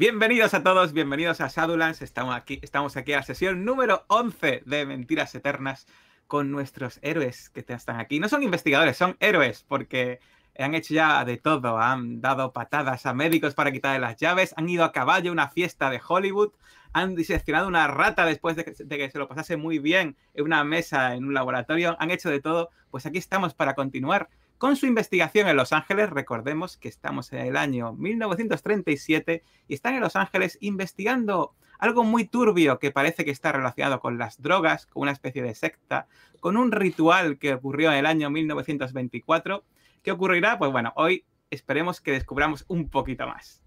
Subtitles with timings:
[0.00, 2.00] Bienvenidos a todos, bienvenidos a Shadowlands.
[2.00, 5.86] Estamos aquí, estamos aquí a la sesión número 11 de Mentiras Eternas
[6.26, 8.18] con nuestros héroes que están aquí.
[8.18, 10.20] No son investigadores, son héroes, porque
[10.58, 11.78] han hecho ya de todo.
[11.78, 15.50] Han dado patadas a médicos para quitarle las llaves, han ido a caballo a una
[15.50, 16.52] fiesta de Hollywood,
[16.94, 20.44] han diseccionado una rata después de que, de que, se lo pasase muy bien en
[20.46, 22.70] una mesa, en un laboratorio, han hecho de todo.
[22.90, 24.30] Pues aquí estamos para continuar
[24.60, 26.10] con su investigación en Los Ángeles.
[26.10, 32.26] Recordemos que estamos en el año 1937 y están en Los Ángeles investigando algo muy
[32.26, 36.08] turbio que parece que está relacionado con las drogas, con una especie de secta,
[36.40, 39.64] con un ritual que ocurrió en el año 1924.
[40.02, 40.58] ¿Qué ocurrirá?
[40.58, 43.62] Pues bueno, hoy esperemos que descubramos un poquito más.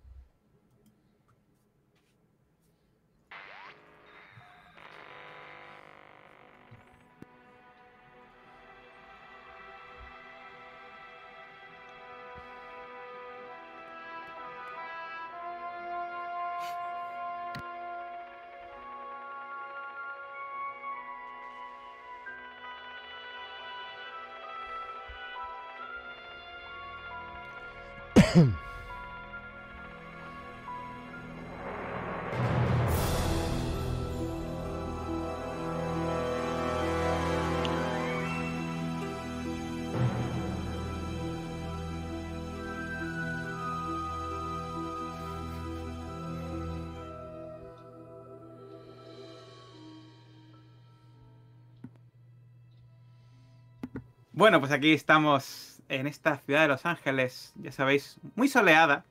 [54.44, 59.06] Bueno, pues aquí estamos en esta ciudad de Los Ángeles, ya sabéis, muy soleada,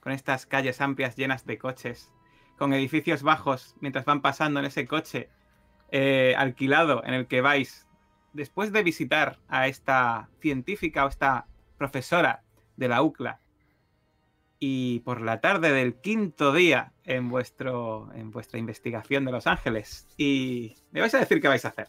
[0.00, 2.12] con estas calles amplias llenas de coches,
[2.58, 5.30] con edificios bajos mientras van pasando en ese coche
[5.90, 7.88] eh, alquilado en el que vais,
[8.34, 11.46] después de visitar a esta científica o esta
[11.78, 12.42] profesora
[12.76, 13.40] de la UCLA,
[14.58, 20.06] y por la tarde del quinto día en, vuestro, en vuestra investigación de Los Ángeles,
[20.18, 21.88] y me vais a decir qué vais a hacer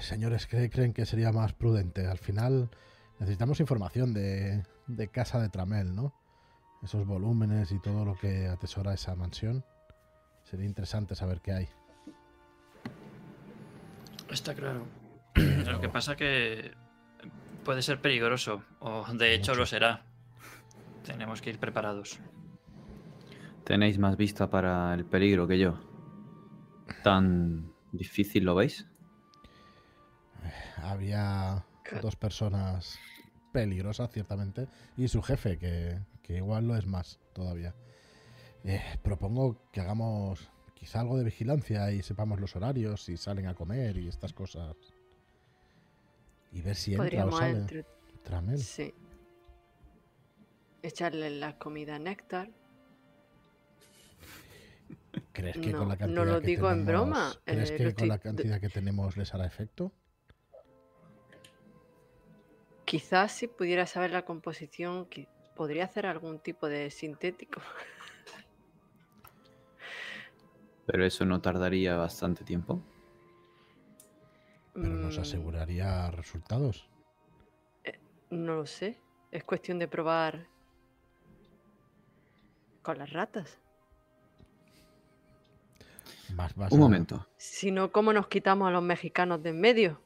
[0.00, 2.06] señores creen que sería más prudente.
[2.06, 2.70] Al final
[3.18, 6.14] necesitamos información de, de, Casa de Tramel, ¿no?
[6.82, 9.64] Esos volúmenes y todo lo que atesora esa mansión.
[10.44, 11.68] Sería interesante saber qué hay.
[14.30, 14.86] Está claro.
[15.34, 16.72] Lo que pasa que
[17.64, 19.60] puede ser peligroso, o de hecho Mucho.
[19.60, 20.02] lo será.
[21.04, 22.18] Tenemos que ir preparados.
[23.64, 25.78] Tenéis más vista para el peligro que yo.
[27.02, 28.89] ¿Tan difícil lo veis?
[30.78, 31.64] Había
[32.02, 32.98] dos personas
[33.52, 37.74] peligrosas, ciertamente, y su jefe, que, que igual lo es más todavía.
[38.64, 43.54] Eh, propongo que hagamos quizá algo de vigilancia y sepamos los horarios, si salen a
[43.54, 44.76] comer y estas cosas.
[46.52, 47.50] Y ver si entra o sale.
[47.58, 47.84] entre-
[48.22, 48.58] Tramel.
[48.58, 48.92] Sí.
[50.82, 52.50] Echarle la comida a Néctar.
[55.32, 57.76] ¿Crees que No, con la no cantidad lo que digo en tenemos- broma, ¿Crees eh,
[57.76, 59.92] que con la cantidad que tenemos les hará efecto?
[62.90, 67.60] Quizás si pudiera saber la composición, que podría hacer algún tipo de sintético.
[70.86, 72.82] Pero eso no tardaría bastante tiempo.
[74.74, 76.88] Pero nos Mm, aseguraría resultados.
[78.30, 79.00] No lo sé.
[79.30, 80.48] Es cuestión de probar
[82.82, 83.60] con las ratas.
[86.34, 87.24] Más, Un a- momento.
[87.36, 90.02] Si no, ¿cómo nos quitamos a los mexicanos de en medio?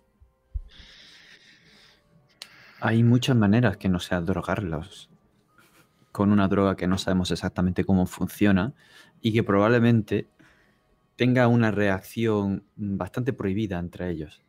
[2.81, 5.09] Hay muchas maneras que no sea drogarlos
[6.13, 8.73] con una droga que no sabemos exactamente cómo funciona
[9.21, 10.29] y que probablemente
[11.17, 14.41] tenga una reacción bastante prohibida entre ellos.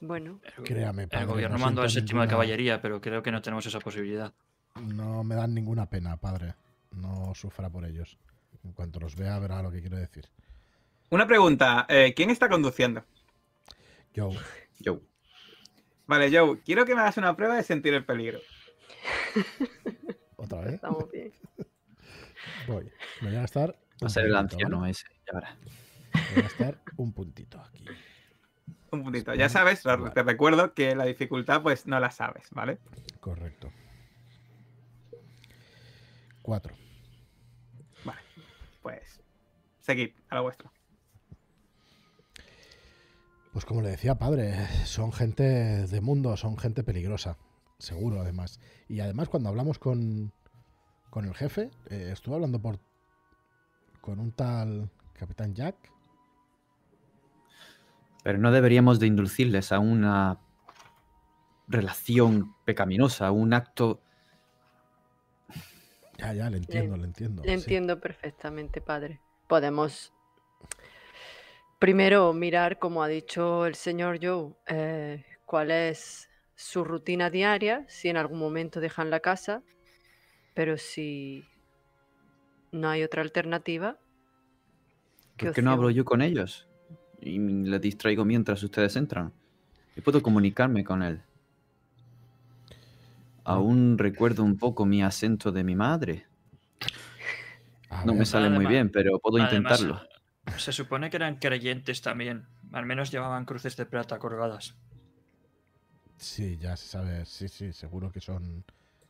[0.00, 3.00] Bueno, El, Créame, el padre, gobierno no mandó al siento séptimo de ninguna- caballería, pero
[3.00, 4.32] creo que no tenemos esa posibilidad.
[4.80, 6.54] No me dan ninguna pena, padre.
[6.92, 8.18] No sufra por ellos.
[8.64, 10.26] En cuanto los vea, verá lo que quiero decir.
[11.10, 13.04] Una pregunta, eh, ¿quién está conduciendo?
[14.14, 14.30] Yo,
[14.78, 15.00] Yo.
[16.10, 18.40] Vale, Joe, quiero que me hagas una prueba de sentir el peligro.
[20.34, 20.74] otra vez.
[20.74, 21.32] estamos bien.
[22.66, 22.90] Voy.
[23.20, 23.78] Me voy a gastar.
[24.02, 24.90] Va a ser el anciano ¿vale?
[24.90, 25.06] ese.
[25.24, 25.56] Ya verás.
[26.12, 27.84] Me voy a gastar un puntito aquí.
[28.90, 29.34] Un puntito.
[29.34, 30.10] Ya sabes, Vale.
[30.10, 32.80] te recuerdo que la dificultad pues no la sabes, ¿vale?
[33.20, 33.70] Correcto.
[36.42, 36.74] Cuatro.
[38.04, 38.20] Vale.
[38.82, 39.22] Pues
[39.78, 40.69] seguid a lo vuestro.
[43.52, 44.54] Pues como le decía, padre,
[44.84, 47.36] son gente de mundo, son gente peligrosa.
[47.78, 48.60] Seguro, además.
[48.88, 50.32] Y además, cuando hablamos con,
[51.08, 52.78] con el jefe, eh, estuve hablando por
[54.00, 55.76] con un tal Capitán Jack.
[58.22, 60.38] Pero no deberíamos de inducirles a una
[61.68, 64.00] relación pecaminosa, a un acto
[66.18, 67.42] Ya, ya, le entiendo, le entiendo.
[67.42, 67.54] Le sí.
[67.54, 69.20] entiendo perfectamente, padre.
[69.48, 70.12] Podemos
[71.80, 78.08] primero mirar, como ha dicho el señor Joe, eh, cuál es su rutina diaria, si
[78.08, 79.62] en algún momento dejan la casa,
[80.54, 81.42] pero si
[82.70, 83.98] no hay otra alternativa.
[85.36, 86.68] ¿qué ¿Por qué no hablo yo con ellos?
[87.18, 89.32] Y les distraigo mientras ustedes entran.
[89.96, 91.22] Yo puedo comunicarme con él.
[93.42, 96.26] Aún recuerdo un poco mi acento de mi madre.
[98.04, 100.09] No me sale muy bien, pero puedo Además, intentarlo.
[100.56, 102.46] Se supone que eran creyentes también.
[102.72, 104.76] Al menos llevaban cruces de plata colgadas.
[106.16, 108.64] Sí, ya se sabe, sí, sí, seguro que son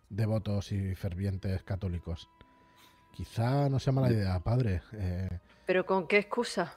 [0.08, 2.28] devotos y fervientes católicos.
[3.12, 4.82] Quizá no sea mala idea, padre.
[4.92, 6.74] eh, Pero ¿con qué excusa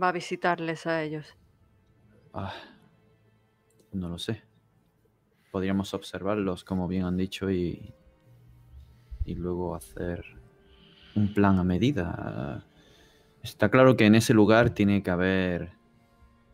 [0.00, 1.34] va a visitarles a ellos?
[2.34, 2.52] Ah,
[3.92, 4.42] no lo sé.
[5.50, 7.92] Podríamos observarlos, como bien han dicho, y,
[9.24, 10.24] y luego hacer
[11.16, 12.64] un plan a medida.
[13.42, 15.72] Está claro que en ese lugar tiene que haber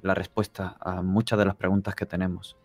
[0.02, 2.56] la respuesta a muchas de las preguntas que tenemos.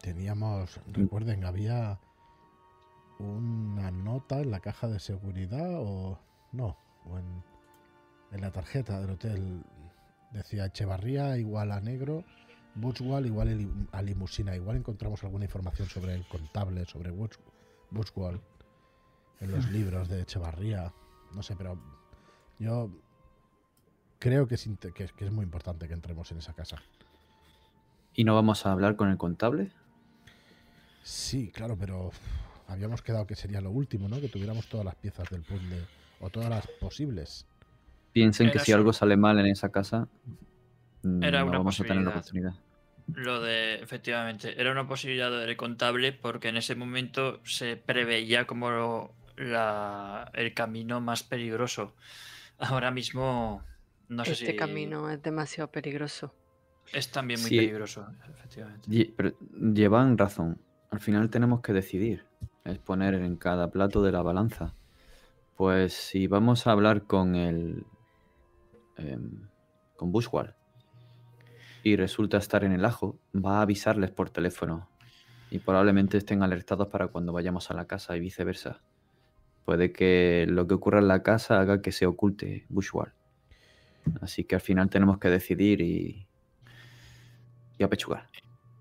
[0.00, 1.98] teníamos, recuerden, había
[3.18, 6.16] una nota en la caja de seguridad o
[6.52, 6.76] no,
[7.10, 7.42] o en,
[8.30, 9.64] en la tarjeta del hotel.
[10.30, 12.22] Decía Echevarría igual a negro,
[12.76, 14.54] Bushwall igual a li- a limusina.
[14.54, 17.36] Igual encontramos alguna información sobre el contable, sobre Bush,
[17.90, 18.40] Bushwall
[19.40, 20.92] en los libros de Echevarría.
[21.34, 21.76] No sé, pero
[22.58, 22.90] yo
[24.18, 26.82] creo que es, inte- que es- que es muy importante que entremos en esa casa.
[28.14, 29.70] ¿Y no vamos a hablar con el contable?
[31.02, 32.10] Sí, claro, pero
[32.66, 34.20] habíamos quedado que sería lo último, ¿no?
[34.20, 35.84] Que tuviéramos todas las piezas del puzzle
[36.20, 37.46] o todas las posibles.
[38.12, 40.08] Piensen que si algo sale mal en esa casa,
[41.02, 42.54] mm, Era no una vamos a tener la oportunidad.
[43.14, 48.70] Lo de, efectivamente, era una posibilidad del contable porque en ese momento se preveía como
[48.70, 51.94] lo- la- el camino más peligroso.
[52.58, 53.62] Ahora mismo,
[54.08, 56.34] no sé este si camino es demasiado peligroso.
[56.92, 57.56] es también muy Sí.
[57.58, 58.88] peligroso, efectivamente.
[58.88, 59.32] Lle- pero
[59.74, 60.60] llevan razón.
[60.90, 62.24] Al final tenemos que decidir.
[62.64, 64.74] Es poner en cada plato de la balanza.
[65.56, 67.84] Pues si vamos a hablar con el.
[68.96, 69.48] em,
[69.96, 70.54] con Bushwall
[71.82, 74.88] y resulta estar en el ajo, va a avisarles por teléfono.
[75.50, 78.80] Y probablemente estén alertados para cuando vayamos a la casa y viceversa.
[79.66, 83.12] Puede que lo que ocurra en la casa haga que se oculte Bushwall.
[84.22, 86.28] Así que al final tenemos que decidir y.
[87.76, 88.28] y apechugar.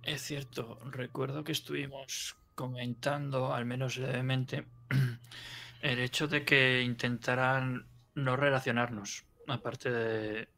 [0.04, 4.68] Es cierto, recuerdo que estuvimos comentando, al menos levemente,
[5.82, 10.50] el hecho de que intentaran no relacionarnos, aparte de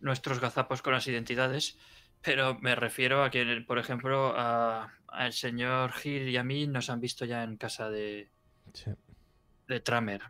[0.00, 1.78] nuestros gazapos con las identidades,
[2.22, 6.90] pero me refiero a que, por ejemplo, a- al señor Gil y a mí nos
[6.90, 8.30] han visto ya en casa de,
[8.74, 8.90] Sí.
[9.70, 10.22] De Tramer.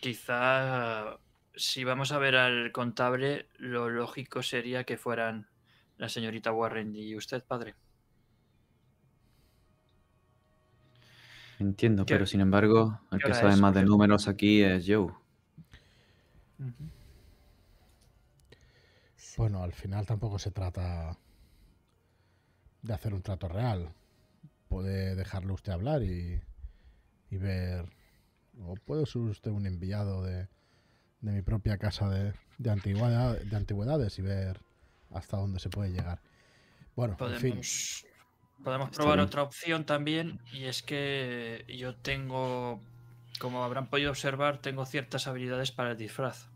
[0.00, 1.18] Quizá
[1.54, 5.48] si vamos a ver al contable, lo lógico sería que fueran
[5.96, 7.74] la señorita Warren y usted, padre.
[11.58, 15.12] Entiendo, ¿Qué- pero sin embargo, el que sabe es, más de números aquí es Joe.
[19.36, 21.16] Bueno, al final tampoco se trata
[22.82, 23.92] de hacer un trato real.
[24.68, 26.40] Puede dejarle usted hablar y,
[27.30, 27.86] y ver.
[28.60, 30.48] O puede ser usted un enviado de,
[31.20, 34.60] de mi propia casa de, de, antigüedad- de antigüedades y ver
[35.10, 36.20] hasta dónde se puede llegar.
[36.96, 37.50] Bueno, en fin.
[37.50, 38.06] Podemos,
[38.62, 42.80] podemos probar otra opción también, y es que yo tengo,
[43.40, 46.48] como habrán podido observar, tengo ciertas habilidades para el disfraz.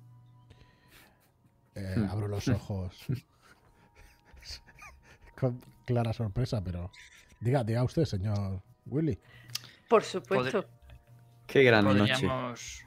[1.75, 2.11] Eh, Hmm.
[2.11, 2.97] abro los ojos
[5.38, 6.90] con clara sorpresa, pero
[7.40, 9.19] diga, diga usted, señor Willy.
[9.88, 10.69] Por supuesto.
[11.49, 11.99] Qué gran noche.
[11.99, 12.85] Podríamos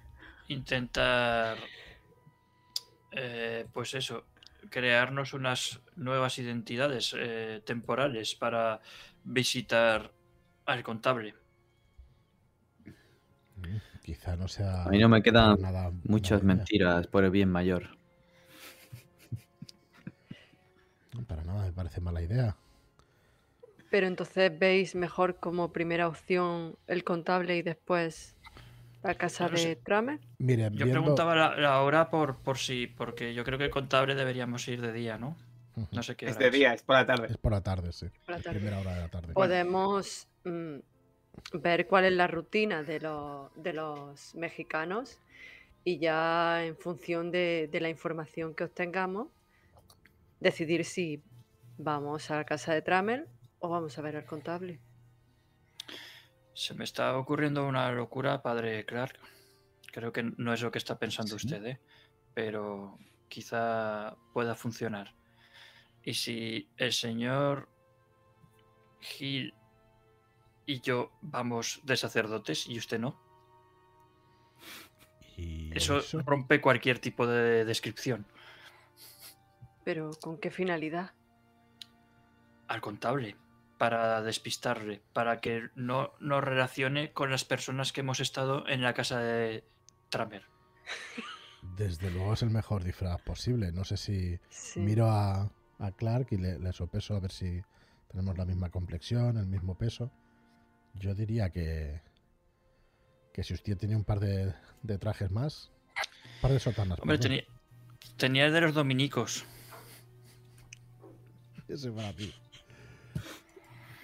[0.48, 1.58] intentar,
[3.12, 4.26] eh, pues eso,
[4.70, 8.80] crearnos unas nuevas identidades eh, temporales para
[9.24, 10.12] visitar
[10.66, 11.34] al contable.
[13.58, 14.84] Mm, Quizá no sea.
[14.84, 17.98] A mí no me quedan nada Muchas mentiras por el bien mayor.
[21.14, 22.56] No, Para nada me parece mala idea.
[23.90, 28.36] Pero entonces veis mejor como primera opción el contable y después
[29.04, 29.70] la casa No sé.
[29.70, 30.20] de Tramer.
[30.38, 33.70] Mire, Yo viendo- preguntaba la, la hora por, por si, porque yo creo que el
[33.72, 35.36] contable deberíamos ir de día, ¿no?
[35.92, 37.28] No sé qué Es hora de día, es por la tarde.
[37.30, 38.08] Es por la tarde, sí.
[38.26, 38.60] Por la tarde.
[38.60, 39.34] Primera hora de la tarde.
[39.34, 40.76] Podemos mm,
[41.54, 45.18] ver cuál es la rutina de, los- de los mexicanos
[45.84, 49.30] y ya en función de, de la información que obtengamos,
[50.40, 51.24] decidir si
[51.78, 53.28] vamos a la casa de Tramer
[53.60, 54.80] o vamos a ver al contable.
[56.54, 59.20] Se me está ocurriendo una locura, padre Clark.
[59.92, 61.48] Creo que no es lo que está pensando Sí.
[61.48, 61.80] usted, ¿eh?
[62.34, 65.14] pero quizá pueda funcionar.
[66.04, 67.70] Y si el señor
[69.02, 69.54] Gil
[70.66, 73.20] y yo vamos de sacerdotes y usted no,
[75.38, 78.26] Y eso eso, rompe cualquier tipo de descripción.
[79.84, 81.12] Pero ¿con qué finalidad?
[82.68, 83.36] Al contable,
[83.82, 88.94] para despistarle, para que no nos relacione con las personas que hemos estado en la
[88.94, 89.64] casa de
[90.10, 90.44] Tramer.
[91.78, 93.72] desde luego es el mejor disfraz posible.
[93.72, 94.82] No sé si Sí.
[94.82, 97.60] miro a, a Clark y le, le sopeso a ver si
[98.12, 100.12] tenemos la misma complexión, el mismo peso.
[100.94, 102.04] Yo diría que
[103.34, 105.72] que si usted tiene un par de, de trajes más,
[106.36, 107.00] un par de sotanas.
[107.00, 107.32] Hombre, perdón.
[107.32, 107.44] tenía,
[108.18, 109.44] tenía el de los dominicos.
[111.68, 112.32] Ese para ti.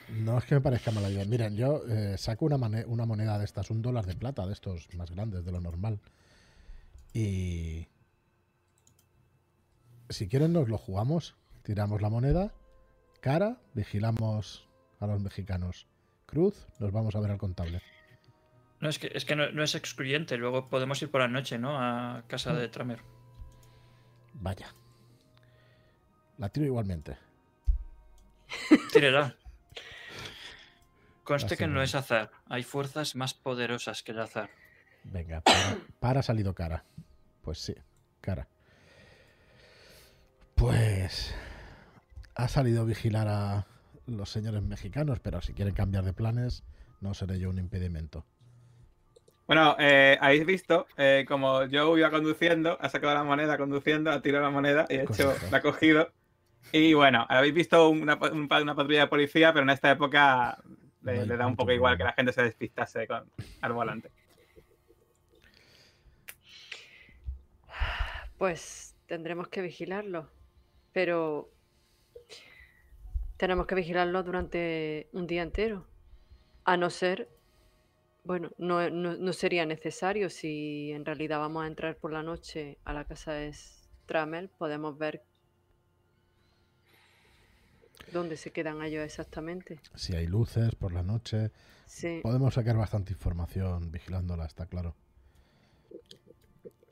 [0.09, 1.25] No es que me parezca mala idea.
[1.25, 5.11] Miren, yo eh, saco una, moneda de estas, un dólar de plata, de estos más
[5.11, 5.99] grandes de lo normal.
[7.13, 7.87] Y.
[10.09, 11.35] Si quieren, nos lo jugamos.
[11.63, 12.53] Tiramos la moneda.
[13.19, 14.67] Cara, vigilamos
[14.99, 15.87] a los mexicanos.
[16.25, 17.81] Cruz, nos vamos a ver al contable.
[18.79, 20.37] No, es que, es que no, no es excluyente.
[20.37, 21.77] Luego podemos ir por la noche, ¿no?
[21.77, 23.01] A casa de Tramer.
[24.33, 24.73] Vaya.
[26.37, 27.17] La tiro igualmente.
[28.93, 29.35] Tírela.
[31.27, 32.31] Conste que no es azar.
[32.45, 34.49] Hay fuerzas más poderosas que el azar.
[35.03, 36.85] Venga, para, para ha salido cara.
[37.41, 37.75] Pues sí,
[38.21, 38.47] cara.
[40.55, 41.35] Pues
[42.33, 43.67] ha salido vigilar a
[44.05, 46.63] los señores mexicanos, pero si quieren cambiar de planes,
[47.01, 48.25] no seré yo un impedimento.
[49.47, 54.21] Bueno, eh, habéis visto eh, como Joe iba conduciendo, ha sacado la moneda conduciendo, ha
[54.21, 56.09] tirado la moneda y ha hecho, la ha cogido.
[56.71, 60.57] Y bueno, habéis visto una, una patrulla de policía, pero en esta época
[61.13, 64.11] le, da un poco igual que la gente se despistase con, al volante.
[68.37, 70.29] Pues tendremos que vigilarlo.
[70.93, 71.49] Pero
[73.37, 75.87] tenemos que vigilarlo durante un día entero.
[76.65, 77.29] A no ser,
[78.23, 82.77] bueno, no, no- no sería necesario si en realidad vamos a entrar por la noche
[82.83, 85.23] a la casa de Stramel, podemos ver
[88.11, 89.79] dónde se quedan ellos exactamente.
[89.95, 91.51] Si hay luces por la noche,
[91.85, 94.95] Sí, podemos sacar bastante información vigilándola, está claro.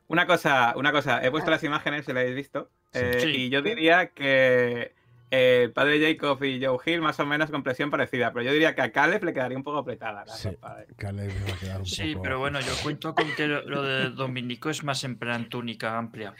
[0.08, 1.32] Una cosa, una cosa, he Ah.
[1.32, 3.00] puesto las imágenes, si las habéis visto, Sí.
[3.02, 3.28] eh, Sí.
[3.30, 4.94] y yo diría que
[5.32, 8.54] eh, el padre Jacob y Joe Hill más o menos con presión parecida, pero yo
[8.54, 10.50] diría que a Caleb le quedaría un poco apretada la Sí.
[10.50, 13.48] ropa de- Caleb va a quedar un Sí, poco- pero bueno, yo cuento con que
[13.48, 16.34] lo, lo de Dominico es más en plan túnica amplia.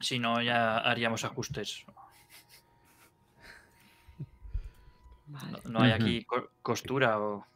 [0.00, 1.84] Si no, ya haríamos ajustes.
[5.34, 5.52] Vale.
[5.64, 7.46] No, no hay aquí co- costura o...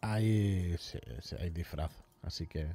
[0.00, 1.92] Hay, sí, sí, hay disfraz,
[2.22, 2.66] así que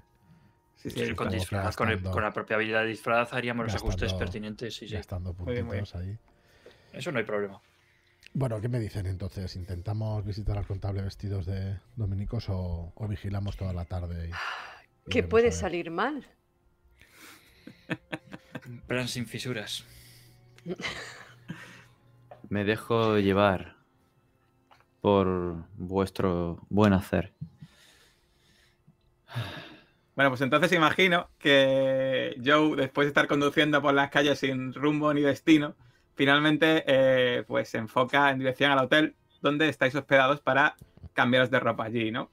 [0.75, 3.33] Sí, sí, con, como disfraz, que con, el- gastando- con la propia habilidad de disfraz
[3.33, 4.75] haríamos los ajustes pertinentes.
[4.75, 4.93] Sí, sí.
[4.93, 6.17] ya estando Muy bien, muy puntitos ahí.
[6.91, 7.61] Eso no hay problema.
[8.33, 9.55] Bueno, ¿qué me dicen entonces?
[9.55, 14.29] ¿Intentamos visitar al contable vestidos de dominicos o, o vigilamos toda la tarde?
[14.29, 16.25] y- y ¿Qué puede salir mal?
[18.87, 19.83] Plan sin fisuras.
[22.49, 23.72] Me dejo llevar
[25.03, 27.33] por vuestro buen hacer.
[30.15, 35.13] Bueno, pues entonces imagino que Joe, después de estar conduciendo por las calles sin rumbo
[35.13, 35.75] ni destino,
[36.15, 40.77] finalmente eh, pues se enfoca en dirección al hotel donde estáis hospedados para
[41.11, 42.31] cambiaros de ropa allí, ¿no?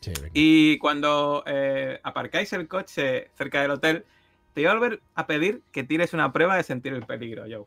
[0.00, 0.12] Sí.
[0.34, 4.04] Y cuando eh, aparcáis el coche cerca del hotel,
[4.52, 7.64] te voy a volver a pedir que tires una prueba de sentir el peligro, Joe.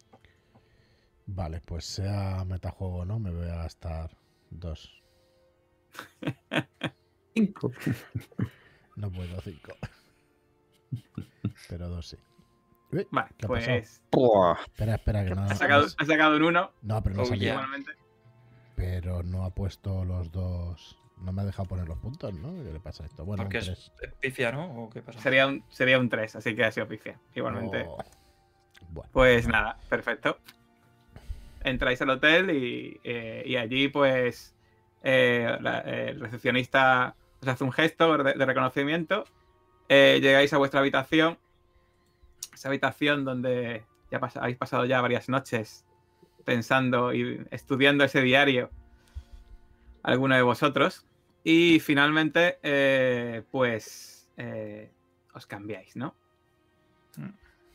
[1.27, 4.17] Vale, pues sea metajuego o no, me voy a gastar
[4.49, 5.03] dos.
[7.35, 7.71] Cinco.
[8.95, 9.77] No puedo cinco.
[11.69, 12.17] Pero dos sí.
[12.91, 14.01] Uy, Vale, ¿Qué ha pues.
[14.65, 17.67] Espera, espera, que no, has sacado, no- has sacado un 1, no, pero no, salía.
[18.75, 20.97] pero no ha puesto los dos.
[21.17, 22.51] No me ha dejado poner los puntos, ¿no?
[22.63, 23.23] ¿Qué le pasa a esto?
[23.23, 24.85] Bueno, Porque es pifia, ¿no?
[24.85, 25.19] ¿O qué pasa?
[25.19, 27.85] Sería un, sería un 3, así que ha sido pifia, igualmente.
[27.87, 27.97] Oh.
[28.89, 30.39] Bueno, Pues nada, perfecto.
[31.67, 34.55] Entráis al hotel y, eh, allí, pues,
[35.03, 39.25] eh, la- el recepcionista os hace un gesto de, reconocimiento.
[39.89, 41.37] Eh, llegáis a vuestra habitación.
[42.53, 45.85] Esa habitación donde ya pas- habéis pasado ya varias noches
[46.45, 48.71] pensando y estudiando ese diario.
[50.03, 51.05] Alguno de vosotros.
[51.43, 52.59] Y finalmente,
[53.51, 54.29] pues,
[55.33, 56.15] os cambiáis, ¿no?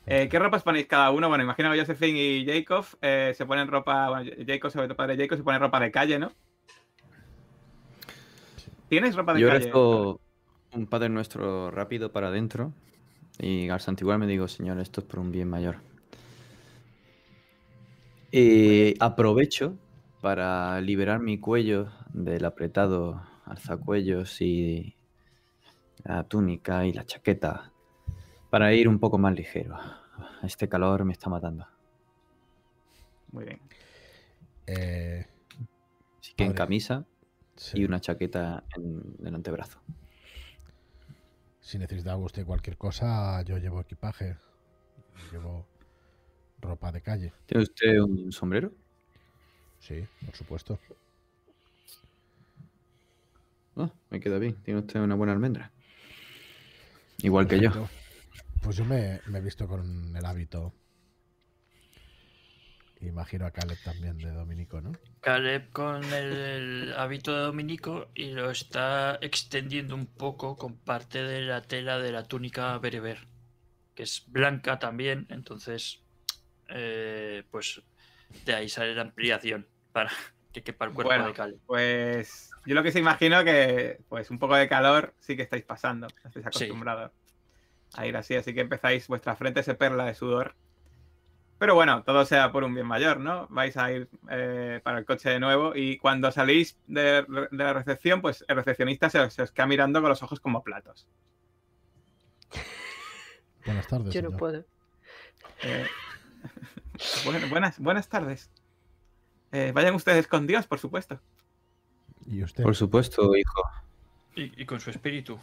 [0.07, 1.29] Eh, ¿Qué ropas ponéis cada uno?
[1.29, 4.09] Bueno, imagino que Josephine y Jacob eh, se ponen ropa.
[4.09, 6.33] Bueno, Jacob, sobre todo padre Jacob, se pone ropa de calle, ¿no?
[8.89, 9.67] ¿Tienes ropa de Yo calle?
[9.67, 10.21] rezo
[10.73, 12.73] un Padre Nuestro rápido para adentro
[13.39, 15.77] y al santiguar me digo, Señor, esto es por un bien mayor.
[18.31, 19.77] Y aprovecho
[20.21, 24.97] para liberar mi cuello del apretado alzacuellos y
[26.05, 27.72] la túnica y la chaqueta
[28.53, 29.79] para ir un poco más ligero.
[30.43, 31.67] Este calor me está matando.
[33.31, 33.61] Muy bien.
[34.67, 35.27] Eh,
[36.21, 37.07] Así que en camisa
[37.57, 37.81] sí.
[37.81, 39.81] y una chaqueta en el antebrazo.
[41.63, 44.37] Si necesita usted cualquier cosa, yo llevo equipaje.
[45.33, 45.65] Llevo
[46.61, 47.33] ropa de calle.
[47.47, 48.71] ¿Tiene usted un sombrero?
[49.79, 50.79] Sí, por supuesto.
[53.77, 54.57] Ah, me queda bien.
[54.63, 55.73] Tiene usted una buena almendra.
[57.23, 57.89] Igual que yo.
[58.63, 60.73] Pues yo me, me he visto con el hábito.
[63.01, 64.93] Imagino a Caleb también de Dominico, ¿no?
[65.21, 71.23] Caleb con el, el hábito de Dominico y lo está extendiendo un poco con parte
[71.23, 73.27] de la tela de la túnica bereber,
[73.95, 76.01] que es blanca también, entonces
[76.69, 77.83] eh, pues
[78.45, 80.11] de ahí sale la ampliación para
[80.53, 81.27] que quepa el cuerpo Bueno.
[81.27, 81.61] de Caleb.
[81.67, 85.65] Pues yo lo que se imagino que pues un poco de calor sí que estáis
[85.65, 86.71] pasando, estáis Sí.
[87.95, 90.55] A ir así, así que empezáis, vuestra frente se perla de sudor.
[91.59, 93.47] Pero bueno, todo sea por un bien mayor, ¿no?
[93.49, 97.73] Vais a ir eh, para el coche de nuevo y cuando salís de, de la
[97.73, 101.07] recepción, pues el recepcionista se os, se os queda mirando con los ojos como platos.
[103.65, 104.13] Buenas tardes.
[104.13, 104.65] Yo no puedo.
[105.63, 105.87] Eh,
[107.25, 108.51] bueno, buenas, buenas tardes.
[109.53, 111.21] Eh, vayan ustedes con Dios, por supuesto.
[112.27, 112.65] ¿Y usted?
[112.65, 113.63] Por supuesto, hijo.
[114.35, 115.39] Y, y con su espíritu.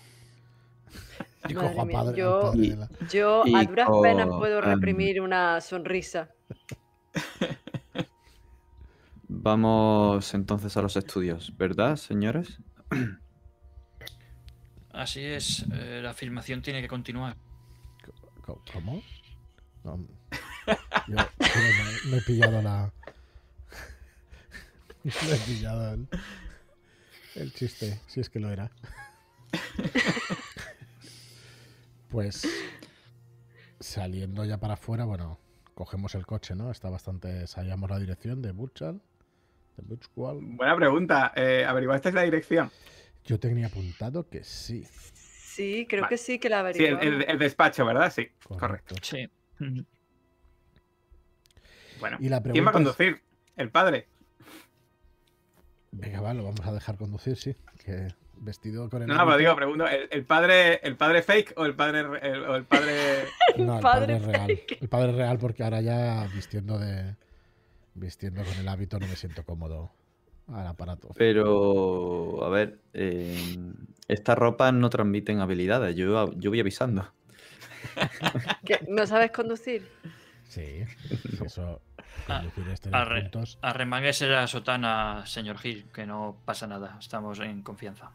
[1.48, 3.90] Y Madre cojo a mía, padre, al yo- padre de la- Yo Y a duras
[4.02, 6.30] penas puedo em, reprimir una sonrisa.
[9.28, 12.58] Vamos entonces a los estudios, ¿verdad, señores?
[14.92, 17.38] Así es, eh, la filmación tiene que continuar.
[18.46, 19.02] Co- ¿Cómo?
[19.84, 19.98] No,
[21.08, 22.92] yo, yo no, no he pillado la.
[25.04, 26.08] No he pillado el,
[27.36, 28.70] el chiste, si es que lo era.
[32.10, 32.48] Pues
[33.80, 35.40] saliendo ya para afuera, bueno,
[35.76, 36.72] cogemos el coche, ¿no?
[36.72, 37.46] Está bastante.
[37.48, 39.02] Sabíamos la dirección de Burchal.
[39.78, 39.98] De.
[40.16, 41.32] Buena pregunta.
[41.36, 42.70] Eh, ¿Averiguasteis la dirección?
[43.24, 44.86] Yo tenía apuntado que sí.
[45.14, 46.10] Sí, creo Vale.
[46.10, 47.24] que sí que la Sí, el, averiguamos.
[47.26, 48.12] el- el despacho, ¿verdad?
[48.12, 48.60] Sí, correcto.
[48.60, 48.96] Correcto.
[49.02, 49.30] Sí.
[52.00, 53.22] Bueno, Y la ¿quién va a es- conducir?
[53.56, 54.08] ¿El padre?
[55.92, 57.56] Venga, va, lo vamos a dejar conducir, sí.
[57.84, 58.08] Que
[58.42, 59.08] vestido con el.
[59.08, 62.28] No, no, pero digo, pregunto, ¿el, el padre, ¿el padre fake o el padre, re-
[62.32, 63.26] el- o el padre...
[63.58, 64.48] No, el padre padre real.
[64.48, 64.78] fake.
[64.82, 67.16] El padre real porque ahora ya vistiendo de
[67.96, 69.92] vistiendo con el hábito no me siento cómodo
[70.48, 71.10] al aparato.
[71.18, 73.58] Pero, a ver, eh,
[74.08, 75.96] estas ropas no transmiten habilidades.
[75.96, 77.12] Yo, yo voy avisando.
[78.66, 78.80] ¿Qué?
[78.88, 79.88] ¿No sabes conducir?
[80.48, 80.84] Sí,
[81.44, 81.82] eso
[82.28, 82.44] Ah,
[82.92, 83.22] arre.
[83.24, 83.60] puntos.
[83.62, 88.12] La sotana, señor Gil, que no pasa nada, estamos en confianza.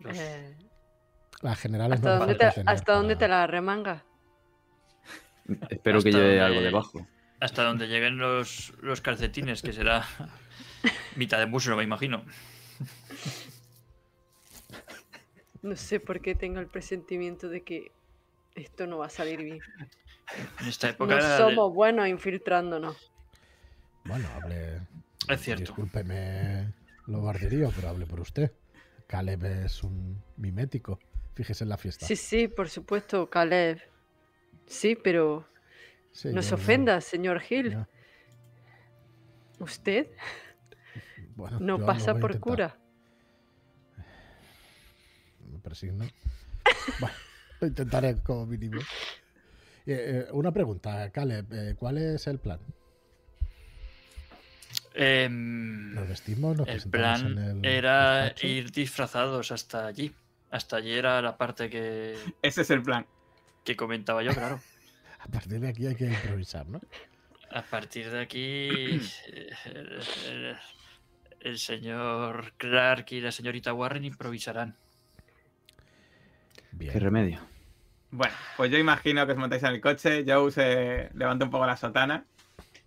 [0.00, 0.56] Los- Eh,
[1.42, 4.02] Las generales ¿Hasta, no dónde te, ¿Hasta dónde te la remangas?
[5.68, 7.06] Espero que lleve donde- algo debajo.
[7.40, 10.04] Hasta donde lleguen los, los calcetines, que será
[11.16, 12.24] mitad de muslo, me imagino.
[15.62, 17.92] No sé por qué tengo el presentimiento de que
[18.54, 19.60] esto no va a salir bien.
[20.60, 23.10] En esta época No somos buenos infiltrándonos.
[24.04, 24.80] Bueno, hable.
[25.28, 25.62] es cierto.
[25.62, 26.72] Discúlpeme
[27.06, 28.52] lo barderío, pero hable por usted.
[29.06, 30.98] Caleb es un mimético.
[31.34, 32.06] Fíjese en la fiesta.
[32.06, 33.80] Sí, sí, por supuesto, Caleb.
[34.66, 35.46] Sí, pero
[36.12, 37.72] Sí, no se ofenda, señor Gil.
[37.72, 37.88] ya.
[39.58, 40.08] Usted
[41.34, 42.78] Bueno, no pasa por cura.
[45.50, 46.04] Me persigno.
[47.00, 47.14] bueno,
[47.60, 48.80] lo intentaré como mínimo.
[49.86, 52.58] Eh, eh, una pregunta, Caleb, eh, ¿cuál es el plan?
[54.94, 56.56] Em, ¿Nos vestimos?
[56.56, 58.46] ¿Nos el plan en el era despacho?
[58.46, 60.14] ir disfrazados hasta allí.
[60.50, 63.04] Hasta allí era la parte que, Ese es el plan.
[63.64, 64.60] que comentaba yo, claro.
[65.20, 66.80] A partir de aquí hay que improvisar, ¿no?
[67.50, 70.56] A partir de aquí, eh, el, el-
[71.40, 74.76] el señor Clark y la señorita Warren improvisarán.
[76.72, 76.92] Bien.
[76.92, 77.40] ¿Qué remedio?
[78.10, 81.66] Bueno, pues yo imagino que os montáis en el coche, Joe se levanta un poco
[81.66, 82.24] la sotana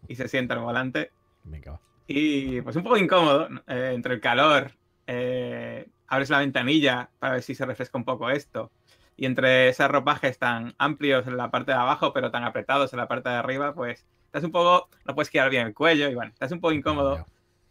[0.07, 1.11] y se sienta al volante.
[1.43, 1.81] Venga, va.
[2.07, 3.49] Y pues un poco incómodo.
[3.67, 4.71] Eh, entre el calor,
[5.07, 8.71] eh, abres la ventanilla para ver si se refresca un poco esto.
[9.17, 12.97] Y entre esos ropajes tan amplios en la parte de abajo, pero tan apretados en
[12.99, 16.15] la parte de arriba, pues estás un poco, no puedes girar bien el cuello y
[16.15, 17.25] bueno, estás un poco incómodo.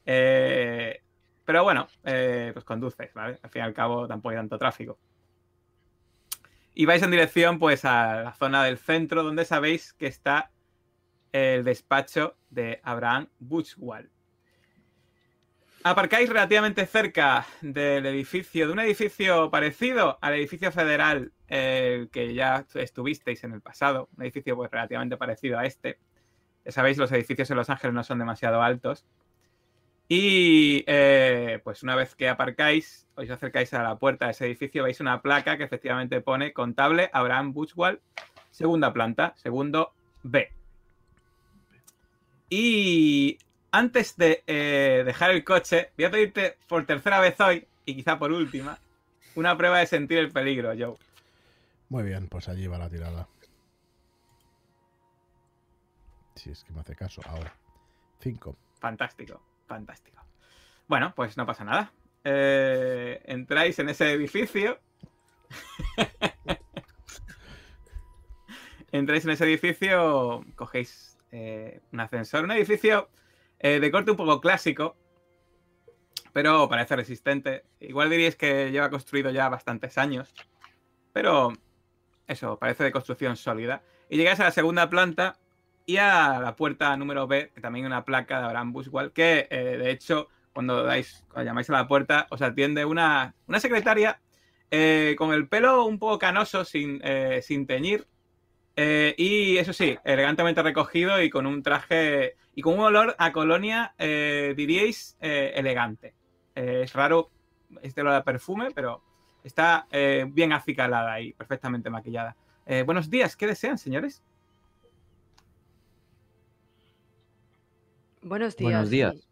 [0.07, 1.03] Eh,
[1.45, 3.39] Pero bueno, pues conduces, ¿vale?
[3.43, 4.99] Al fin y al cabo tampoco hay tanto tráfico.
[6.75, 10.53] Y vais en dirección pues a la zona del centro donde sabéis que está
[11.33, 14.11] el despacho de Abraham Buchwald.
[15.89, 22.67] Aparcáis relativamente cerca del edificio, de un edificio parecido al edificio federal eh, que ya
[22.75, 26.01] estuvisteis en el pasado, un edificio pues relativamente parecido a este.
[26.65, 29.07] Ya sabéis, los edificios en Los Ángeles no son demasiado altos.
[30.09, 34.83] Y eh, pues una vez que aparcáis, os acercáis a la puerta de ese edificio,
[34.83, 38.01] veis una placa que efectivamente pone contable Abraham Buchwald,
[38.51, 39.93] segunda planta, segundo
[40.25, 40.51] B.
[42.51, 43.39] Y
[43.77, 48.19] antes de eh, dejar el coche, voy a pedirte por tercera vez hoy, y quizá
[48.19, 48.79] por última,
[49.35, 50.97] una prueba de sentir el peligro, Joe.
[51.91, 53.29] Muy bien, pues allí va la tirada.
[56.37, 57.53] Si es que me hace caso, ahora.
[58.19, 58.57] Cinco.
[58.81, 60.25] Fantástico, fantástico.
[60.89, 61.93] Bueno, pues no pasa nada.
[62.25, 64.81] Eh, entráis en ese edificio.
[68.91, 72.45] entráis en ese edificio, cogéis eh, un ascensor.
[72.45, 73.11] Un edificio
[73.67, 74.97] eh, de corte un poco clásico,
[76.33, 77.65] pero parece resistente.
[77.81, 80.33] Igual diríais que lleva construido ya bastantes años,
[81.13, 81.53] pero
[82.29, 83.83] eso, parece de construcción sólida.
[84.09, 85.37] Y llegáis a la segunda planta
[85.85, 89.79] y a la puerta número B, que también una placa de Abraham Buswell, que eh,
[89.79, 94.21] de hecho, cuando, dais, llamáis a la puerta, os atiende una, una secretaria
[94.71, 97.03] eh, con el pelo un poco canoso, sin,
[97.43, 98.07] sin teñir.
[98.77, 103.95] Y eso sí, elegantemente recogido y con un traje y con un olor a colonia,
[103.99, 106.15] diríais, elegante.
[106.55, 107.31] es raro
[107.83, 109.03] este olor a perfume, pero
[109.43, 109.87] está
[110.29, 112.37] bien acicalada y perfectamente maquillada.
[112.85, 114.23] buenos días, ¿qué desean, señores?
[118.27, 118.73] Buenos días.
[118.73, 119.15] Buenos días.
[119.15, 119.27] sí.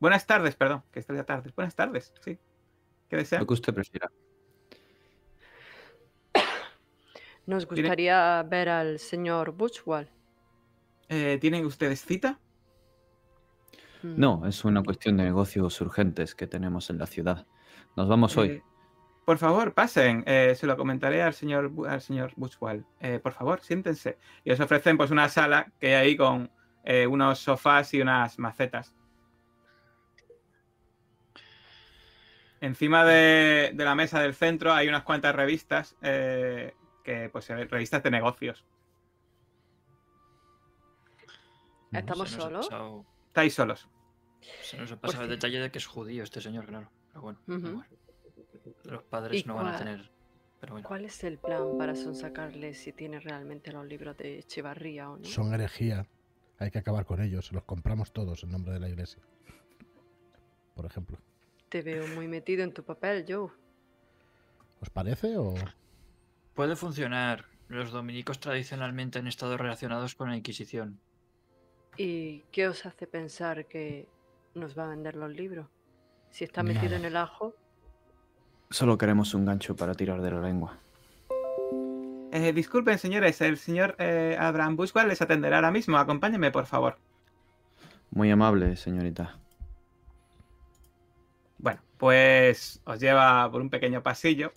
[0.00, 1.50] Buenas tardes, perdón, que ya tarde.
[1.56, 2.38] Buenas tardes, sí.
[3.08, 3.40] ¿Qué desean?
[3.40, 4.10] Lo que usted prefiera.
[7.46, 10.08] Nos ¿Tiene- gustaría ver al señor Buchwald.
[11.08, 12.38] Eh, ¿Tienen ustedes cita?
[14.02, 14.14] Mm.
[14.18, 17.46] No, es una cuestión de negocios urgentes que tenemos en la ciudad.
[17.96, 18.48] Nos vamos hoy.
[18.48, 18.62] Eh,
[19.26, 20.24] por favor, pasen.
[20.26, 22.84] Eh, se lo comentaré al señor, al señor Buchwald.
[23.00, 24.18] Eh, por favor, siéntense.
[24.44, 26.50] Y os ofrecen pues una sala que hay ahí con
[26.84, 28.94] eh, unos sofás y unas macetas.
[32.60, 36.72] Encima de, de la mesa del centro hay unas cuantas revistas, eh,
[37.04, 38.64] que pues ven- revistas de negocios.
[41.92, 42.66] ¿Estamos solos?
[42.68, 43.88] pasado- Estáis solos.
[44.62, 46.90] Se nos ha pasado el detalle de que es judío este señor, claro.
[47.08, 47.86] Pero bueno, igual.
[48.84, 50.10] los padres ¿Y no van a tener.
[50.60, 50.88] Pero bueno.
[50.88, 55.24] ¿Cuál es el plan para sonsacarle si tiene realmente los libros de Echevarría o no?
[55.24, 56.06] Son herejía.
[56.58, 57.52] Hay que acabar con ellos.
[57.52, 59.22] Los compramos todos en nombre de la iglesia.
[60.74, 61.18] Por ejemplo.
[61.68, 63.50] Te veo muy metido en tu papel, Joe.
[64.80, 65.54] ¿Os parece o...?
[66.54, 67.46] Puede funcionar.
[67.68, 71.00] Los dominicos tradicionalmente han estado relacionados con la Inquisición.
[71.96, 74.08] ¿Y qué os hace pensar que
[74.54, 75.66] nos va a vender los libros?
[76.30, 76.96] Si está metido Nada.
[76.96, 77.54] en el ajo,
[78.70, 80.78] Solo queremos un gancho para tirar de la lengua.
[82.32, 85.96] Eh, disculpen, señores, el señor eh, Abraham Bushwell les atenderá ahora mismo.
[85.96, 86.98] Acompáñenme, por favor.
[88.10, 89.38] Muy amable, señorita.
[91.58, 94.52] Bueno, pues os lleva por un pequeño pasillo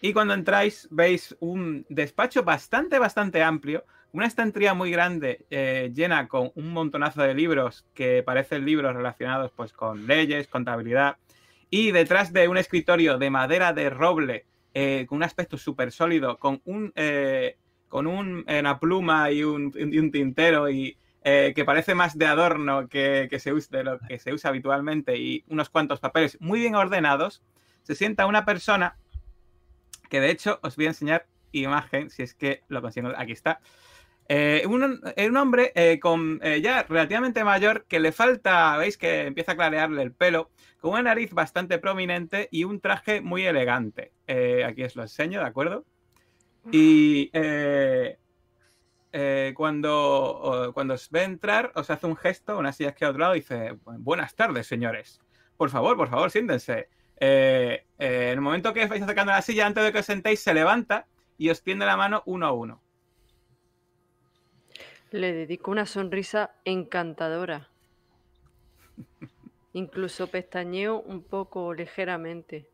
[0.00, 6.26] y cuando entráis veis un despacho bastante, bastante amplio, una estantería muy grande eh, llena
[6.26, 11.16] con un montonazo de libros que parecen libros relacionados pues con leyes, contabilidad.
[11.68, 16.38] Y detrás de un escritorio de madera de roble eh, con un aspecto súper sólido,
[16.38, 17.56] con un eh,
[17.88, 19.72] con un, una pluma y un,
[20.12, 24.32] tintero y que parece más de adorno que, que se usa, de lo que se
[24.32, 27.42] usa habitualmente y unos cuantos papeles muy bien ordenados,
[27.82, 28.96] se sienta una persona
[30.10, 33.60] que de hecho os voy a enseñar imagen, si es que lo consigo, aquí está.
[34.32, 39.26] Eh, un, un hombre eh, con eh, ya relativamente mayor que le falta, veis que
[39.26, 44.12] empieza a clarearle el pelo, con una nariz bastante prominente y un traje muy elegante.
[44.64, 45.84] Aquí os lo enseño, ¿de acuerdo?
[46.70, 47.30] Y
[49.54, 53.32] cuando, cuando os ve entrar, os hace un gesto, una silla que a otro lado,
[53.32, 55.20] dice, buenas tardes, señores.
[55.56, 56.88] Por favor, por favor, siéntense.
[57.20, 59.98] Eh, eh, en el momento que os vais acercando a la silla, antes de que
[59.98, 61.06] os sentéis, se levanta
[61.36, 62.82] y os tiende la mano uno a uno.
[65.12, 67.68] le dedico una sonrisa encantadora.
[69.72, 72.68] Incluso pestañeo un poco ligeramente.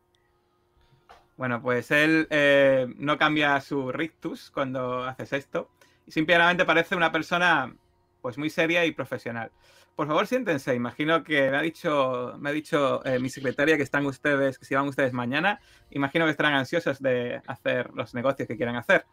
[1.35, 5.69] Bueno, pues él eh, no cambia su rictus cuando haces esto.
[6.07, 7.75] Y simplemente parece una persona,
[8.21, 9.51] pues muy seria y profesional.
[9.97, 10.75] Por favor, siéntense.
[10.75, 14.65] Imagino que me ha dicho, me ha dicho eh, mi secretaria que están ustedes, que
[14.65, 19.07] si van ustedes mañana, imagino que estarán ansiosos de hacer los negocios que quieran hacer.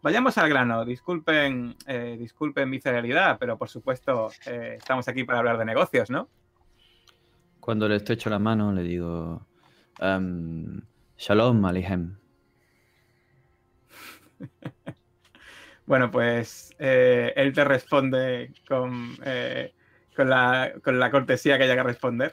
[0.00, 0.84] Vayamos al grano.
[0.84, 6.08] Disculpen, eh, disculpen mi cerealidad, pero por supuesto eh, estamos aquí para hablar de negocios,
[6.08, 6.28] ¿no?
[7.58, 9.44] Cuando le estrecho la mano, le digo:
[9.98, 10.80] em,
[11.16, 12.16] Shalom, Alihem.
[15.84, 19.16] Bueno, pues él te responde con,
[20.18, 22.32] con, la, con la cortesía que haya que responder.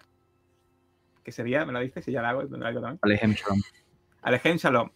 [1.23, 1.67] ¿Qué sería?
[1.67, 2.03] ¿Me lo dices?
[2.03, 2.97] Si ya la hago, algo también.
[3.03, 3.61] Alihem Shalom.
[4.23, 4.89] Alejem Shalom.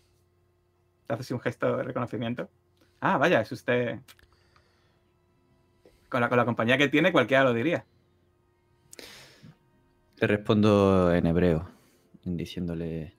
[1.06, 2.50] Te haces un gesto de reconocimiento.
[3.00, 4.00] Ah, vaya, es usted.
[6.10, 7.86] Con la, con la compañía que tiene, cualquiera lo diría.
[10.18, 11.70] Le respondo en hebreo,
[12.24, 13.14] diciéndole: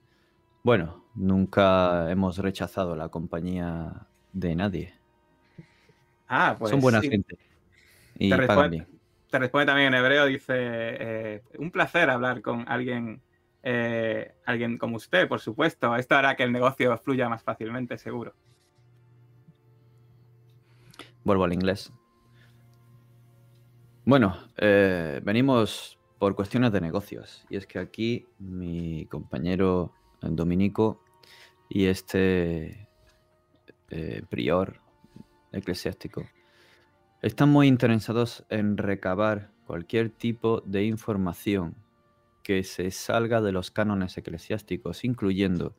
[0.63, 4.93] Bueno, nunca hemos rechazado la compañía de nadie.
[6.27, 6.71] Ah, pues.
[6.71, 7.09] Son buena sí.
[7.09, 7.37] gente.
[8.15, 9.00] Y Te pagan bien.
[9.31, 13.21] Te responde también en hebreo, dice, eh, un placer hablar con alguien,
[13.63, 15.95] eh, alguien como usted, por supuesto.
[15.95, 18.35] Esto hará que el negocio fluya más fácilmente, seguro.
[21.23, 21.93] Vuelvo al inglés.
[24.03, 27.45] Bueno, eh, venimos por cuestiones de negocios.
[27.49, 31.03] Y es que aquí mi compañero Dominico
[31.69, 32.89] y este
[34.29, 34.79] prior
[35.51, 36.23] eclesiástico
[37.21, 41.75] están muy interesados en recabar cualquier tipo de información
[42.43, 45.75] que se salga de los cánones eclesiásticos, incluyendo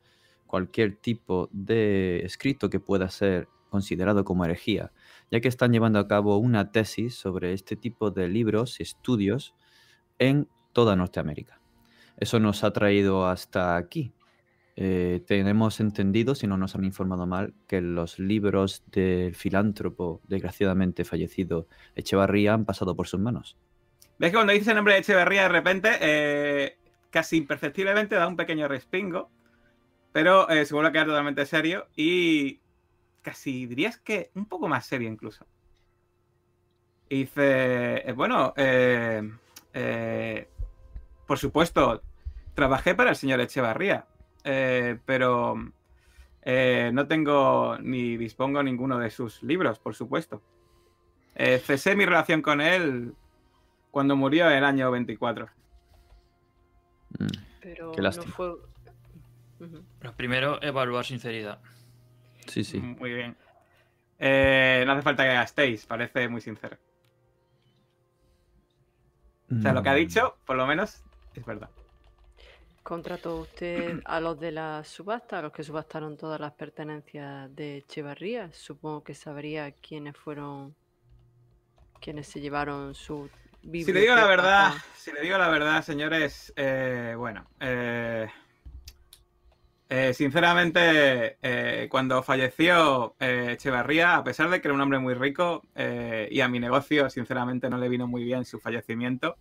[0.46, 4.92] cualquier tipo de escrito que pueda ser considerado como herejía,
[5.30, 9.54] ya que están llevando a cabo una tesis sobre este tipo de libros y estudios
[10.18, 11.60] en toda Norteamérica.
[12.18, 14.12] Eso nos ha traído hasta aquí.
[14.74, 21.04] Eh, tenemos entendido, si no nos han informado mal, que los libros del filántropo desgraciadamente
[21.04, 23.56] fallecido Echevarría han pasado por sus manos.
[24.18, 26.78] ¿Ves que cuando dices el nombre de Echeverría de repente, eh,
[27.10, 29.30] casi imperceptiblemente da un pequeño respingo,
[30.12, 32.60] pero eh, se vuelve a quedar totalmente serio y
[33.20, 35.46] casi dirías que un poco más serio incluso.
[37.10, 38.54] Dice, eh, bueno,
[41.26, 42.02] por supuesto,
[42.54, 44.06] trabajé para el señor Echevarría,
[44.44, 45.54] eh, pero
[46.42, 50.42] eh, no tengo ni dispongo ninguno de sus libros, por supuesto.
[51.34, 53.14] Eh, cesé mi relación con él
[53.90, 55.48] cuando murió en el año 24.
[57.18, 57.26] Mm.
[57.60, 58.54] Pero Qué no fue.
[60.00, 61.60] Pero primero, evaluar sinceridad.
[62.48, 62.80] Sí, sí.
[62.80, 63.36] Muy bien.
[64.18, 66.76] Eh, no hace falta que gastéis, parece muy sincero.
[69.56, 69.96] O sea, lo que ha Mm.
[69.96, 71.02] dicho, por lo menos,
[71.34, 71.70] es verdad.
[72.82, 77.78] ¿Contrató usted a los de la subasta, a los que subastaron todas las pertenencias de
[77.78, 78.52] Echevarría?
[78.52, 80.74] Supongo que sabría quiénes fueron
[82.00, 83.30] quienes se llevaron su
[83.78, 84.26] Si le digo la biblioteca.
[84.26, 88.28] verdad, si le digo la verdad, señores, eh, bueno, eh,
[89.88, 95.12] eh, sinceramente, eh, cuando falleció eh, Echevarría, a pesar de que era un hombre muy
[95.12, 99.36] rico y a mi negocio, sinceramente, no le vino muy bien su fallecimiento,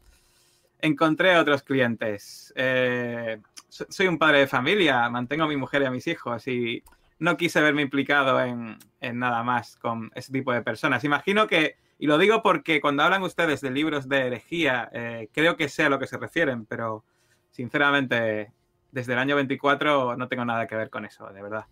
[0.82, 2.54] encontré otros clientes.
[2.56, 3.40] Eh,
[3.70, 6.84] so- soy un padre de familia, mantengo a mi mujer y a mis hijos y
[7.20, 11.04] no quise verme implicado en, en nada más con ese tipo de personas.
[11.04, 15.56] Imagino que y lo digo porque cuando hablan ustedes de libros de herejía, eh, creo
[15.56, 17.04] que sé a lo que se refieren, pero
[17.52, 18.52] sinceramente,
[18.92, 21.66] desde el año 24 no tengo nada que ver con eso, de verdad.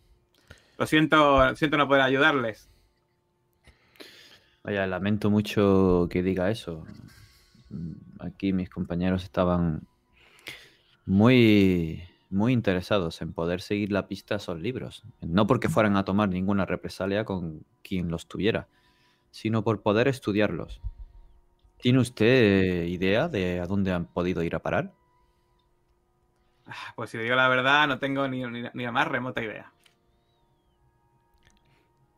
[0.78, 2.70] Lo siento, siento no poder ayudarles.
[4.64, 6.86] Vaya, lamento mucho que diga eso.
[7.70, 9.88] Mm, Aquí mis compañeros estaban
[11.06, 15.04] muy, muy interesados en poder seguir la pista a esos libros.
[15.22, 18.68] No porque fueran a tomar ninguna represalia con quien los tuviera,
[19.32, 20.82] sino por poder estudiarlos.
[21.82, 22.26] ¿Tiene usted
[22.84, 24.94] eh, idea de a dónde han podido ir a parar?
[26.66, 29.72] Ah, Pues si digo la verdad, no tengo ni, ni- ni la más remota idea.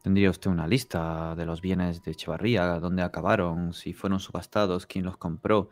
[0.01, 5.05] ¿Tendría usted una lista de los bienes de Echevarría, dónde acabaron, si fueron subastados, quién
[5.05, 5.69] los compró?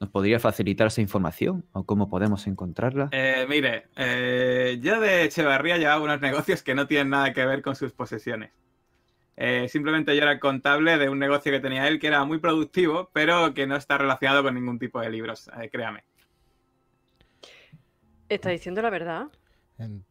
[0.00, 3.08] ¿Nos podría facilitar esa información o cómo podemos encontrarla?
[3.12, 7.62] Eh, mire, eh, yo de Echevarría llevaba unos negocios que no tienen nada que ver
[7.62, 8.52] con sus posesiones.
[9.36, 12.38] Eh, simplemente yo era el contable de un negocio que tenía él que era muy
[12.38, 16.04] productivo, pero que no está relacionado con ningún tipo de libros, eh, créame.
[18.28, 19.26] ¿Está diciendo la verdad?
[19.78, 20.04] En-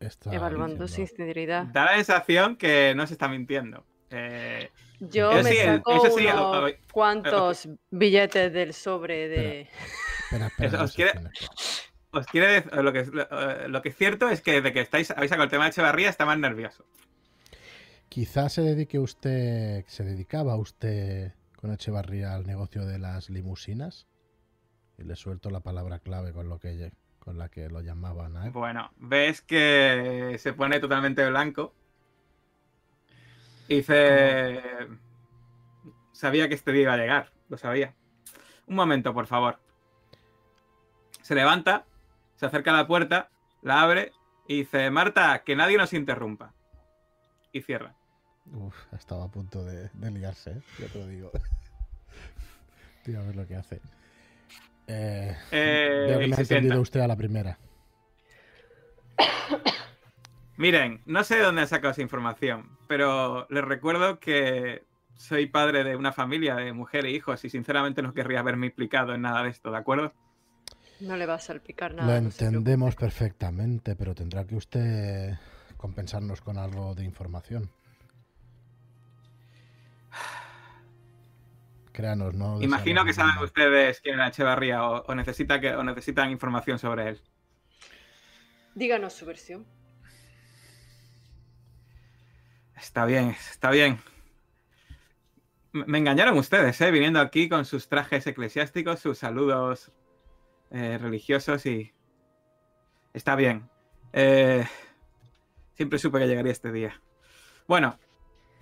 [0.00, 1.64] está Evaluando diciendo- sinceridad.
[1.66, 3.84] Da la sensación que no se está mintiendo.
[4.10, 9.60] Eh, Yo me sí, saco eso sí, unos o- cuantos billetes del sobre de...
[10.24, 11.12] Espera, espera, os quiere-
[12.12, 12.26] os
[12.82, 15.50] lo que, lo, lo que es cierto es que de que estáis, habéis sacado el
[15.50, 16.84] tema de Echevarría está más nervioso.
[18.08, 24.08] Quizás se dedique usted, se dedicaba usted con Echevarría al negocio de las limusinas?
[24.98, 28.46] Y le suelto la palabra clave con, lo que, con la que lo llamaban a
[28.46, 28.50] él.
[28.50, 31.72] Bueno, ves que se pone totalmente blanco.
[33.68, 34.60] Dice...
[36.12, 37.94] Sabía que este día iba a llegar, lo sabía.
[38.66, 39.58] Un momento, por favor.
[41.22, 41.86] Se levanta,
[42.36, 43.30] se acerca a la puerta,
[43.62, 44.12] la abre
[44.46, 46.52] y dice, Marta, que nadie nos interrumpa.
[47.52, 47.94] Y cierra.
[48.52, 50.62] Uf, estaba a punto de, de liarse, ¿eh?
[50.78, 51.30] ya te lo digo.
[53.04, 53.80] Tío, a ver lo que hace.
[54.90, 57.58] Eh, Eh, veo que me ha entendido usted a la primera.
[60.56, 64.84] Miren, no sé de dónde han sacado esa información, pero les recuerdo que
[65.16, 69.14] soy padre de una familia de mujer e hijos y sinceramente no querría haberme implicado
[69.14, 70.12] en nada de esto, ¿de acuerdo?
[71.00, 72.20] No le va a salpicar lo nada.
[72.20, 72.44] no preocupe.
[72.44, 75.34] entendemos perfectamente, pero tendrá que usted
[75.78, 77.70] compensarnos con algo de información.
[82.00, 82.62] Créanos, no.
[82.62, 87.08] Imagino que saben ustedes quién era Echevarría o, o necesita que, o necesitan información sobre
[87.10, 87.20] él.
[88.74, 89.66] Díganos su versión.
[92.76, 94.00] Está bien, está bien.
[95.72, 96.90] Me engañaron ustedes, ¿eh?
[96.90, 99.92] Viniendo aquí con sus trajes eclesiásticos, sus saludos
[100.70, 101.92] eh, religiosos y...
[103.12, 103.68] Está bien.
[104.12, 104.64] Eh,
[105.80, 107.00] Siempre supe que llegaría este día.
[107.66, 107.98] Bueno,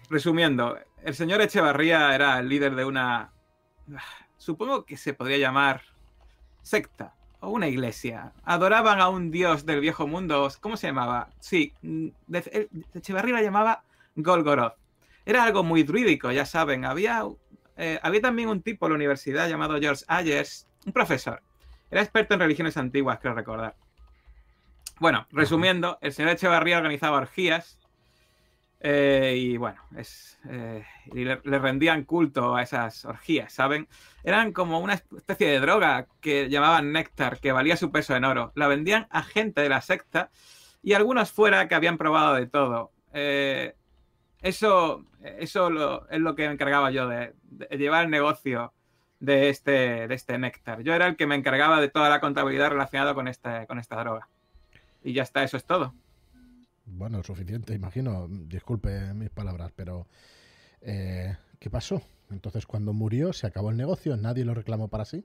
[0.09, 3.33] resumiendo, el señor Echevarría era el líder de una...
[4.37, 5.83] Supongo que se podría llamar
[6.63, 8.33] secta o una iglesia.
[8.45, 10.49] Adoraban a un dios del viejo mundo.
[10.61, 11.31] ¿Cómo se llamaba?
[11.41, 13.85] Sí, mm, eh, Echevarría la llamaba
[14.17, 14.77] Golgoroth.
[15.25, 16.85] Era algo muy druídico, ya saben.
[16.85, 17.25] Había,
[17.77, 21.43] eh, había también un tipo en la universidad llamado George Ayers, un profesor.
[21.91, 23.75] Era experto en religiones antiguas, creo recordar.
[25.01, 27.79] Bueno, resumiendo, el señor Echevarría organizaba orgías
[28.81, 33.89] eh, y bueno, es, eh, le, rendían culto a esas orgías, ¿saben?
[34.23, 38.53] Eran como una especie de droga que llamaban néctar, que valía su peso en oro.
[38.55, 40.31] La vendían a gente de la secta
[40.83, 42.93] y algunos fuera que habían probado de todo.
[43.13, 43.75] Eh,
[44.43, 47.35] eso eso es lo que me encargaba yo de,
[47.71, 48.73] llevar el negocio
[49.21, 50.83] de este, de este néctar.
[50.83, 53.97] Yo era el que me encargaba de toda la contabilidad relacionada con, este, con esta
[53.97, 54.29] droga.
[55.03, 55.95] Y ya está, eso es todo.
[56.91, 58.27] Bueno, suficiente, imagino.
[58.29, 60.07] Disculpe mis palabras, pero
[60.81, 62.03] eh, ¿qué pasó?
[62.31, 65.25] Entonces, cuando murió, se acabó el negocio, nadie lo reclamó para sí.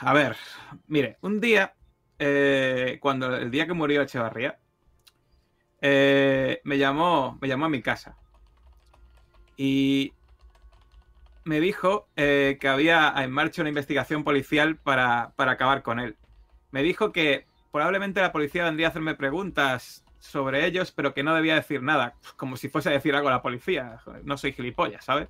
[0.00, 0.36] A ver,
[0.88, 1.74] mire, un día,
[2.18, 4.58] eh, cuando el día que murió Echevarría,
[5.80, 8.16] eh, me llamó, me llamó a mi casa
[9.56, 10.12] y
[11.44, 16.16] me dijo que había en marcha una investigación policial para, para acabar con él.
[16.70, 21.34] Me dijo que probablemente la policía vendría a hacerme preguntas sobre ellos, pero que no
[21.34, 23.98] debía decir nada, como si fuese a decir algo a la policía.
[24.22, 25.28] No soy gilipollas, ¿sabes?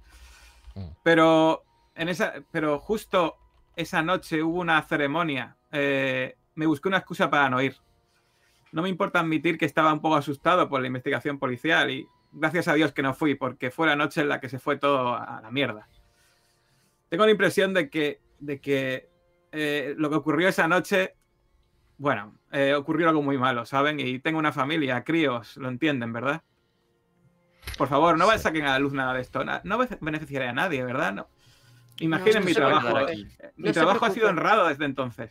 [0.74, 0.88] Mm.
[1.02, 3.38] Pero en esa, pero justo
[3.76, 5.57] esa noche hubo una ceremonia.
[5.72, 7.76] eh, me busqué una excusa para no ir.
[8.72, 12.68] No me importa admitir que estaba un poco asustado por la investigación policial y gracias
[12.68, 15.14] a Dios que no fui, porque fue la noche en la que se fue todo
[15.14, 15.88] a la mierda.
[17.09, 19.09] Tengo la impresión de que, de que
[19.50, 21.14] eh, lo que ocurrió esa noche,
[21.98, 24.00] bueno, eh, ocurrió algo muy malo, ¿saben?
[24.00, 26.42] Y tengo una familia, críos, lo entienden, ¿verdad?
[27.78, 28.38] Por favor, no Sí.
[28.38, 29.42] saquen a la luz nada de esto.
[29.64, 31.12] No be- beneficiaré a nadie, ¿verdad?
[31.14, 31.28] No.
[32.00, 33.09] Imaginen no mi trabajo.
[33.09, 33.26] eh,
[33.57, 35.30] Mi trabajo ha sido honrado desde entonces.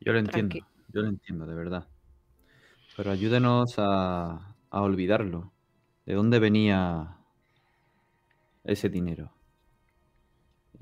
[0.00, 1.86] Yo lo entiendo, Tranqui- yo lo entiendo, de verdad.
[2.96, 5.52] Pero ayúdenos a, a olvidarlo.
[6.06, 7.16] ¿De dónde venía
[8.64, 9.32] ese dinero?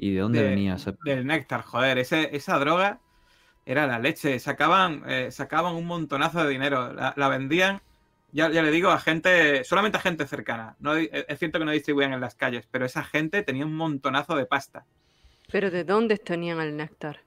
[0.02, 0.94] ¿Y de dónde De- venía ese...
[1.04, 3.00] Del néctar, joder, ese- esa droga
[3.66, 4.38] era la leche.
[4.38, 6.92] Sacaban, eh, sacaban un montonazo de dinero.
[6.92, 7.82] La, la vendían,
[8.32, 10.76] ya, ya le digo, a gente, solamente a gente cercana.
[10.80, 13.76] No, di- es cierto que no distribuían en las calles, pero esa gente tenía un
[13.76, 14.86] montonazo de pasta.
[15.52, 17.20] Pero ¿de dónde tenían el néctar?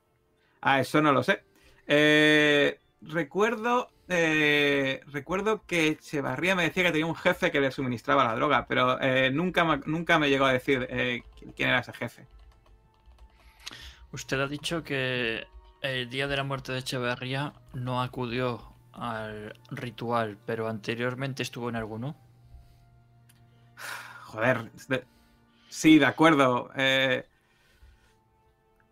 [0.62, 1.44] Ah, eso no lo sé.
[1.88, 8.24] Eh, recuerdo, eh, recuerdo que Echevarría me decía que tenía un jefe que le suministraba
[8.24, 11.24] la droga, pero eh, nunca, me- nunca me llegó a decir eh,
[11.56, 12.28] quién era ese jefe.
[14.14, 15.46] Usted ha dicho que
[15.82, 21.76] el día de la muerte de Echeverría no acudió al ritual, pero anteriormente estuvo en
[21.76, 22.16] alguno.
[24.26, 25.06] Joder, de-
[25.70, 26.70] sí, de acuerdo.
[26.76, 27.28] eh,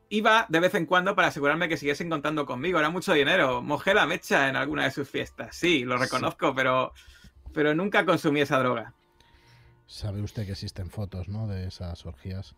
[0.09, 2.79] iba de vez en cuando para asegurarme que siguiesen contando conmigo.
[2.79, 3.61] Era mucho dinero.
[3.61, 5.55] Mojé la mecha en alguna de sus fiestas.
[5.55, 6.91] Sí, lo reconozco, pero,
[7.53, 8.93] pero nunca consumí esa droga.
[9.87, 11.47] Sabe usted que existen fotos, ¿no?
[11.47, 12.55] De esas orgías.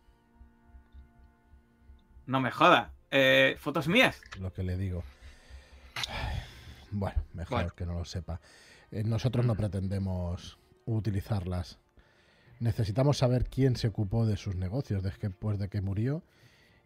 [2.25, 2.91] No me joda.
[3.11, 4.21] Eh, ¿Fotos mías?
[4.39, 5.03] Lo que le digo.
[6.91, 7.73] Bueno, mejor Bueno.
[7.75, 8.39] que no lo sepa.
[8.91, 11.79] Eh, nosotros no pretendemos utilizarlas.
[12.59, 16.23] Necesitamos saber quién se ocupó de sus negocios después de que murió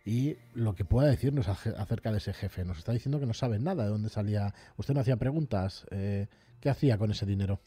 [0.06, 2.64] y lo que pueda decirnos ace- acerca de ese jefe.
[2.64, 4.54] Nos está diciendo que no sabe nada de dónde salía.
[4.78, 5.86] Usted no hacía preguntas.
[5.92, 6.28] eh,
[6.62, 7.60] ¿Qué hacía con ese dinero?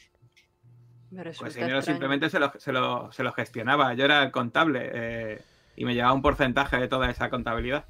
[1.10, 1.82] Pues el dinero extraño.
[1.82, 3.94] simplemente se lo, se, lo, se lo gestionaba.
[3.94, 5.42] Yo era el contable eh,
[5.76, 7.86] y me llevaba un porcentaje de toda esa contabilidad.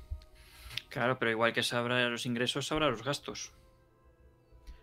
[0.89, 3.53] Claro, pero igual que sabrá los ingresos, sabrá los gastos.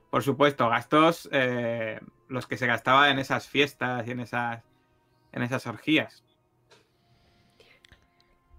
[0.10, 4.64] Por supuesto, gastos eh, los que se gastaba en esas fiestas y en esas,
[5.32, 6.24] en esas orgías.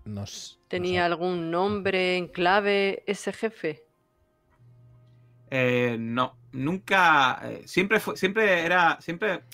[0.05, 3.85] Nos, ¿Tenía nos algún nombre en clave ese jefe?
[5.51, 9.45] Eh, no, nunca, eh, siempre fue, siempre era, siempre,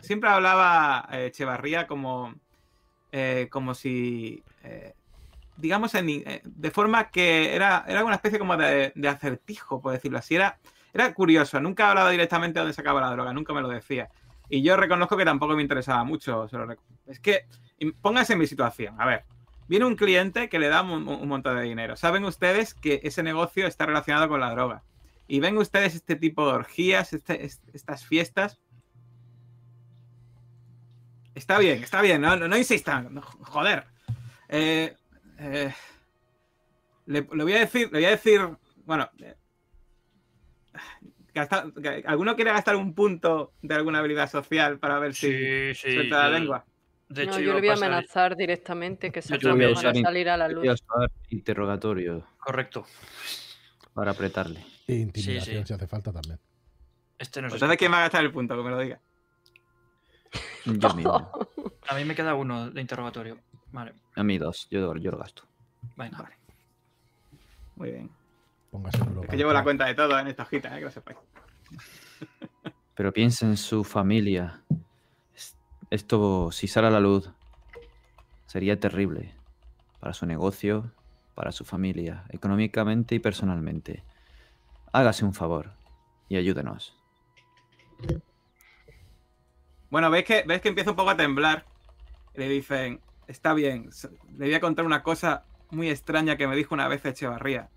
[0.00, 2.34] siempre hablaba eh, Echevarría como,
[3.12, 4.94] eh, como si, eh,
[5.56, 10.18] digamos, en eh, de forma que era, era una especie como de, acertijo, por decirlo
[10.18, 10.34] así.
[10.34, 10.58] Era,
[10.92, 14.08] era curioso, nunca hablaba directamente de dónde sacaba la droga, nunca me lo decía.
[14.48, 16.48] Y yo reconozco que tampoco me interesaba mucho.
[17.06, 17.46] es que,
[18.00, 19.24] póngase en mi situación, a ver.
[19.68, 21.96] Viene un cliente que le da un, montón de dinero.
[21.96, 24.82] Saben ustedes que ese negocio está relacionado con la droga.
[25.28, 28.60] Y ven ustedes este tipo de orgías, este- est- estas fiestas.
[31.42, 33.84] Está bien, está bien, no, no, no insistan, joder.
[34.48, 34.94] Eh,
[35.40, 35.74] eh,
[37.06, 38.40] le, le voy a decir, le voy a decir,
[38.84, 39.34] bueno, eh,
[41.34, 41.66] gasta-
[42.06, 45.94] ¿alguno quiere gastar un punto de alguna habilidad social para ver si Sí, sí.
[45.94, 46.64] suelta la yo- lengua?
[47.08, 49.70] De hecho, no, yo le voy a amenazar directamente que Yo también.
[49.70, 50.80] cosas van a Usar salir a la Voy a luz.
[50.88, 52.86] usar interrogatorio Correcto.
[53.94, 54.64] para apretarle.
[54.86, 55.66] E intimidación sí.
[55.66, 56.38] si hace falta también.
[57.18, 58.56] Este no Pues se entonces, ¿quién va a gastar el punto?
[58.56, 59.00] Que me lo diga.
[60.64, 61.30] Yo mismo.
[61.88, 63.38] A mí me queda uno de interrogatorio.
[63.72, 64.68] Vale, A mí dos.
[64.70, 65.42] Yo, yo lo gasto.
[65.96, 66.30] venga.
[67.76, 68.10] Muy bien.
[68.70, 68.98] Póngase.
[69.22, 71.18] Es que llevo la cuenta de todo en esta hojita, eh, que lo sepáis.
[72.94, 74.62] Pero piensa en su familia.
[75.34, 75.56] Es-
[75.90, 77.30] Esto, si sale a la luz,
[78.46, 79.34] sería terrible
[80.00, 80.92] para su negocio,
[81.34, 84.04] para su familia, económicamente y personalmente.
[84.92, 85.72] Hágase un favor
[86.28, 86.96] y ayúdenos.
[89.92, 91.66] Bueno, veis que, veis que empieza un poco a temblar.
[92.32, 93.90] Le dicen, está bien,
[94.38, 97.68] le voy a contar una cosa muy extraña que me dijo una vez Echevarría.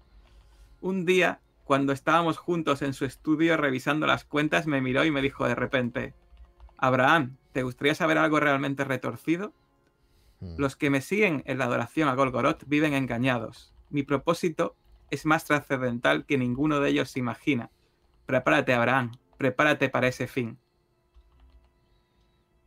[0.80, 5.22] Un día, cuando estábamos juntos en su estudio revisando las cuentas, me miró y me
[5.22, 6.14] dijo de repente,
[6.78, 9.52] Abraham, ¿te gustaría saber algo realmente retorcido?
[10.40, 10.56] Mm.
[10.58, 13.76] Los que me siguen en la adoración a Golgoroth viven engañados.
[13.90, 14.78] Mi propósito
[15.12, 17.72] es más trascendental que ninguno de ellos se imagina.
[18.26, 20.58] Prepárate, Abraham, prepárate para ese fin.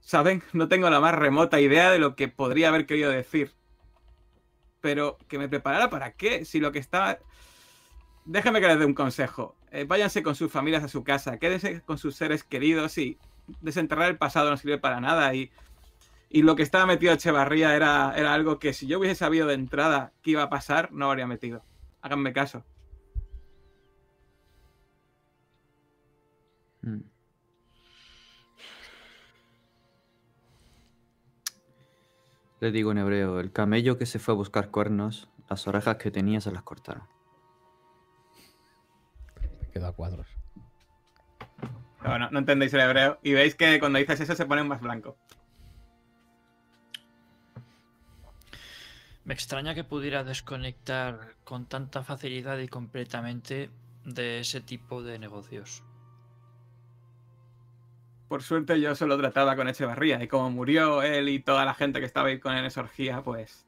[0.01, 0.43] ¿Saben?
[0.53, 3.53] No tengo la más remota idea de lo que podría haber querido decir.
[4.81, 7.19] Pero que me preparara para qué, si lo que estaba...
[8.25, 9.57] Déjenme que les dé un consejo.
[9.71, 13.19] Eh, váyanse con sus familias a su casa, quédense con sus seres queridos y
[13.61, 15.51] desenterrar el pasado no sirve para nada y
[16.31, 19.55] y lo que estaba metido Echevarría era, era algo que si yo hubiese sabido de
[19.55, 21.63] entrada que iba a pasar, no habría metido.
[22.03, 22.65] Háganme caso.
[32.61, 36.11] Le digo en hebreo, el camello que se fue a buscar cuernos, las orejas que
[36.11, 37.05] tenía se las cortaron.
[39.61, 40.27] Me queda a cuadros.
[42.03, 43.19] No, no entendéis el hebreo.
[43.23, 45.17] Y veis que cuando dices eso se pone más blanco.
[49.25, 53.71] Me extraña que pudiera desconectar con tanta facilidad y completamente
[54.05, 55.85] de ese tipo de negocios.
[58.29, 60.23] Por suerte yo solo trataba con Echevarría.
[60.23, 62.81] Y como murió él y toda la gente que estaba ahí con él en esa
[62.83, 63.67] orgía, pues...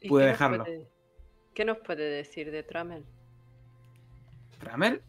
[0.00, 0.64] ¿Y Pude qué nos dejarlo.
[0.64, 0.88] puede-
[1.54, 3.04] ¿Qué nos puede decir de Tramel?
[4.60, 5.02] ¿Tramel?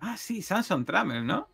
[0.00, 1.48] Ah, sí, Samson Tramel, ¿no?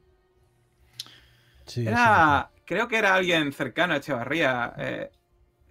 [1.66, 2.51] Sí, Era...
[2.64, 4.74] Creo que era alguien cercano a Echevarría.
[4.78, 5.11] eh,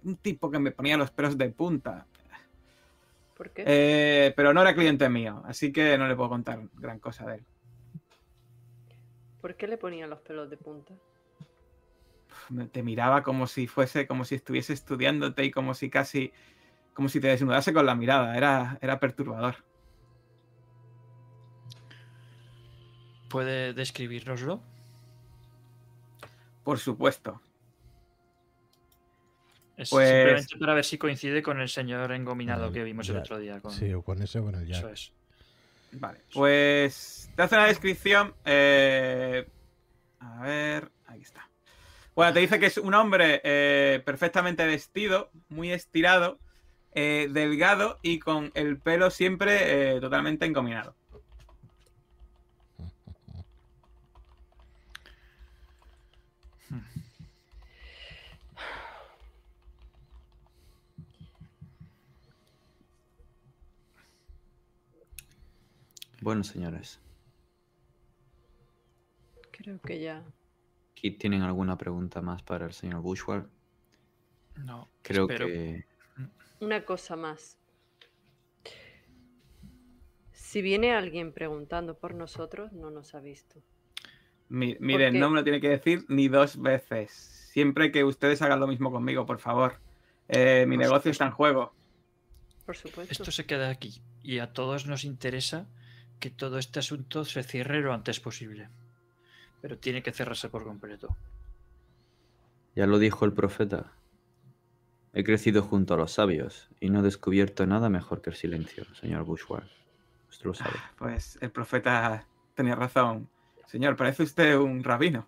[0.04, 2.06] un tipo que me ponía los pelos de punta.
[3.36, 3.64] ¿Por qué?
[3.66, 7.34] Eh, pero no era cliente mío, así que no le puedo contar gran cosa de
[7.36, 7.44] él.
[9.48, 10.92] ¿Por qué le ponían los pelos de punta?
[12.50, 16.34] Me- Te miraba como si fuese, como si estuviese estudiándote y como si casi,
[16.92, 18.36] como si te desnudase con la mirada.
[18.36, 19.54] Era, era perturbador.
[23.30, 24.60] ¿Puede describírnoslo?
[26.62, 27.40] Por supuesto.
[29.78, 33.14] Es Pues- simplemente para ver si coincide con el señor engominado Vale, que vimos el
[33.14, 33.20] ya.
[33.22, 33.60] otro día.
[33.62, 33.72] Con...
[33.72, 34.92] Sí, o con ese o con el Eso Jack.
[34.92, 35.12] es.
[35.92, 36.20] Vale.
[36.34, 38.34] Pues te hace una descripción.
[38.44, 39.48] Eh,
[40.18, 41.48] a ver, aquí está.
[42.16, 46.40] Bueno, te dice que es un hombre eh, perfectamente vestido, muy estirado,
[46.96, 50.96] eh, delgado y con el pelo siempre totalmente encominado.
[66.20, 66.98] Bueno, señores.
[69.58, 70.22] Creo que ya.
[70.92, 73.44] ¿aquí tienen alguna pregunta más para el señor Bushwell?
[74.56, 75.46] No, Creo espero.
[75.46, 75.84] que
[76.60, 77.56] Una cosa más.
[80.32, 83.60] Si viene alguien preguntando por nosotros, no nos ha visto.
[84.48, 87.10] Mi- miren, no me lo tiene que decir ni dos veces.
[87.52, 89.78] Siempre que ustedes hagan lo mismo conmigo, por favor.
[90.28, 91.72] Eh, mi Por negocio está en juego.
[92.64, 93.12] Por supuesto.
[93.12, 95.66] Esto se queda aquí y a todos nos interesa
[96.18, 98.68] que todo este asunto se cierre lo antes posible.
[99.60, 101.16] Pero tiene que cerrarse por completo.
[102.76, 103.92] ya lo dijo el profeta.
[105.12, 108.84] He crecido junto a los sabios y no he descubierto nada mejor que el silencio,
[108.94, 109.68] señor Bushwell.
[110.30, 110.76] Usted lo sabe.
[110.96, 113.28] Pues el profeta tenía razón.
[113.66, 115.26] Señor, parece usted un rabino.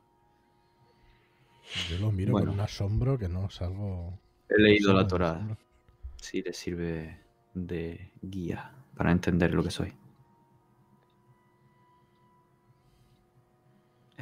[1.88, 2.48] Yo lo miro Bueno.
[2.48, 4.16] con un asombro que no salgo.
[4.48, 5.58] He leído salgo la Torá.
[6.16, 7.18] Si le sirve
[7.54, 9.92] de guía para entender lo que soy.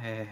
[0.01, 0.27] Eh,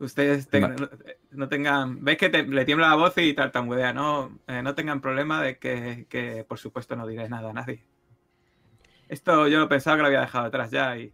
[0.00, 0.76] ustedes tengan- Va.
[0.76, 0.88] no,
[1.32, 2.02] no tengan.
[2.04, 3.92] ¿Ves que te- le tiembla la voz y tartamudea?
[3.92, 7.84] No, eh, no tengan problema de que, que, por supuesto, no diré nada a nadie.
[9.08, 11.12] Esto yo pensaba que lo había dejado atrás ya y.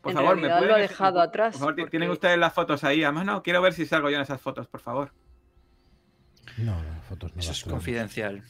[0.00, 2.52] Por En favor, me lo pueden ha ense- dejado por atrás, favor, ¿Tienen ustedes las
[2.52, 3.04] fotos ahí?
[3.04, 5.12] Además, no, quiero ver si salgo yo en esas fotos, por favor.
[6.58, 8.42] No, no, fotos no Eso las es confidencial.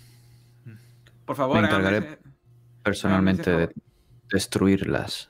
[1.26, 2.18] Por favor, Me encargaré
[2.82, 3.70] Personalmente de
[4.30, 5.28] destruirlas.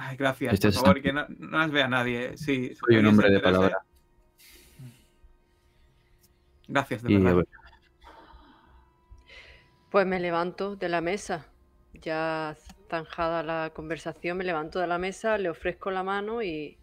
[0.00, 2.36] Ay, gracias, Este por es- favor, y que no, no las vea nadie.
[2.38, 3.82] Sí, Soy un hombre de palabra.
[6.68, 7.44] Gracias, de Y, verdad.
[9.90, 11.46] Pues me levanto de la mesa.
[11.94, 12.56] Ya
[12.90, 16.78] zanjada la conversación, me levanto de la mesa, le ofrezco la mano y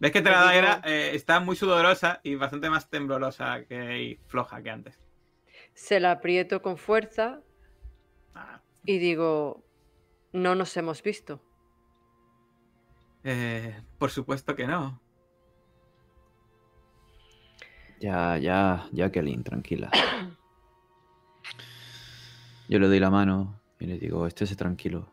[0.00, 4.16] Ves que Te Tradera digo- eh, está muy sudorosa y bastante más temblorosa que, y
[4.26, 4.98] floja que antes.
[5.74, 7.40] se la aprieto con fuerza
[8.34, 9.62] Ah, y digo,
[10.32, 11.40] no nos hemos visto.
[13.24, 15.00] Eh, por supuesto que no.
[18.00, 19.90] Ya, ya, Jacqueline, tranquila.
[22.68, 25.08] Yo le doy la mano y le digo, estése tranquilo.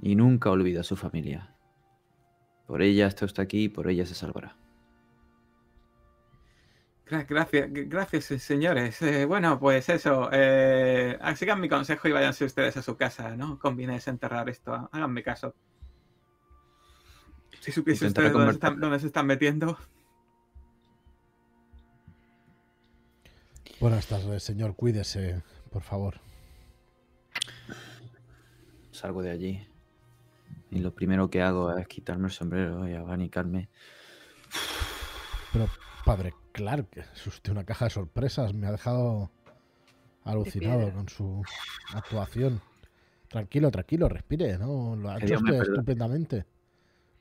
[0.00, 1.54] Y nunca olvida a su familia.
[2.66, 4.56] Por ella está usted aquí y por ella se salvará.
[7.06, 9.00] Gra- Gracias, gracias, señores.
[9.02, 10.28] Eh, bueno, pues eso.
[10.32, 13.58] Eh, sigan mi consejo y váyanse ustedes a su casa, ¿no?
[13.58, 14.88] Conviene desenterrar esto.
[14.92, 15.54] Háganme caso.
[17.60, 19.78] Si supiese ustedes dónde se, convertir- están, dónde se están metiendo.
[23.80, 24.74] Buenas tardes, señor.
[24.74, 26.20] Cuídese, por favor.
[28.90, 29.66] Salgo de allí.
[30.70, 33.68] Y lo primero que hago es quitarme el sombrero y abanicarme.
[35.52, 35.68] Pero,
[36.04, 38.52] padre Clark, es usted una caja de sorpresas.
[38.52, 39.30] Me ha dejado
[40.24, 41.42] alucinado con su
[41.94, 42.60] actuación.
[43.28, 44.96] Tranquilo, tranquilo, respire, ¿no?
[44.96, 45.62] Lo ha hecho usted perdone.
[45.62, 46.46] estupendamente.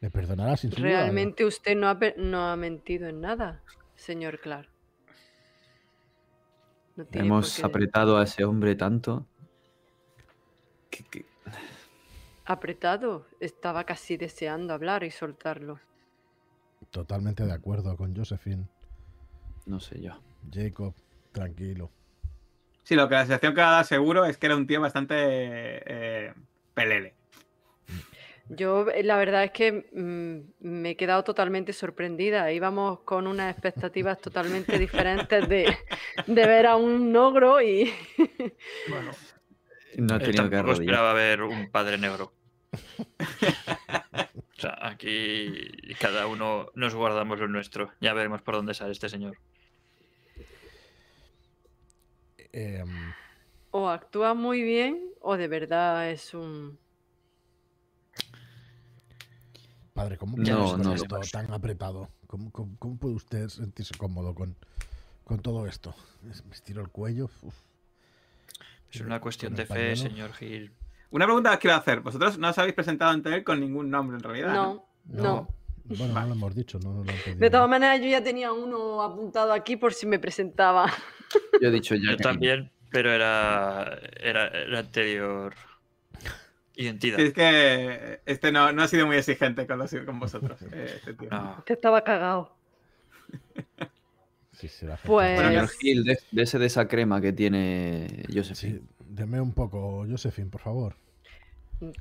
[0.02, 0.82] Le perdonará sin duda.
[0.82, 3.62] Realmente usted no ha, no ha mentido en nada,
[3.96, 4.70] señor Clark.
[6.96, 9.26] No tiene Hemos apretado a ese hombre tanto.
[10.90, 11.26] que- que-
[12.46, 13.28] apretado.
[13.40, 15.80] Estaba casi deseando hablar y soltarlo.
[16.92, 18.68] Totalmente de acuerdo con Josephine.
[19.66, 20.14] no sé yo.
[20.52, 20.94] Jacob,
[21.34, 21.92] tranquilo.
[22.84, 25.16] Sí, lo que la sensación que ha dado seguro es que era un tío bastante
[25.20, 26.34] eh,
[26.74, 27.16] pelele.
[28.50, 32.52] Yo, eh, la verdad es que mm, me he quedado totalmente sorprendida.
[32.52, 35.78] Íbamos con unas expectativas totalmente diferentes de,
[36.28, 37.94] de ver a un ogro y
[38.90, 39.12] Bueno,
[39.98, 42.34] No he él tenido que esperaba ver un padre negro.
[44.58, 45.70] O sea, aquí
[46.00, 47.92] cada uno nos guardamos lo nuestro.
[48.02, 49.38] Ya veremos por dónde sale este señor.
[52.52, 53.14] Em,
[53.72, 56.80] o actúa muy bien o de verdad es un...
[59.98, 62.10] padre, ¿cómo puede no, no esto tan apretado?
[62.28, 64.56] ¿Cómo, cómo- cómo puede usted sentirse cómodo con,
[65.24, 65.94] con todo esto?
[66.32, 67.30] Es- Me estiro el cuello.
[67.42, 67.56] uf.
[68.92, 69.96] Es una cuestión de el fe, pañuelo.
[69.98, 70.72] señor Gil.
[71.12, 72.00] Una pregunta que quiero hacer.
[72.02, 74.54] Vosotros no os habéis presentado ante él con ningún nombre en realidad.
[74.54, 74.86] ¿no?
[75.06, 75.48] No, no.
[75.86, 77.40] Bueno, no lo hemos dicho, no nos lo han pedido.
[77.40, 80.92] De todas maneras, yo ya tenía uno apuntado aquí por si me presentaba.
[81.62, 82.12] Yo he dicho ya.
[82.12, 85.54] Yo también, pero era, era el anterior
[86.78, 87.18] identidad.
[87.18, 90.62] Sí, es que este no, no ha sido muy exigente con, los- con vosotros.
[90.72, 91.30] eh, este tío.
[91.30, 91.64] No.
[91.66, 92.56] Que estaba cagado.
[94.54, 98.24] Sí, sí, la gente- Pues- Señor Gil, de, de ese de esa crema que tiene
[98.34, 98.58] Joseph.
[98.58, 100.96] Sí, deme un poco, Josephine, por favor.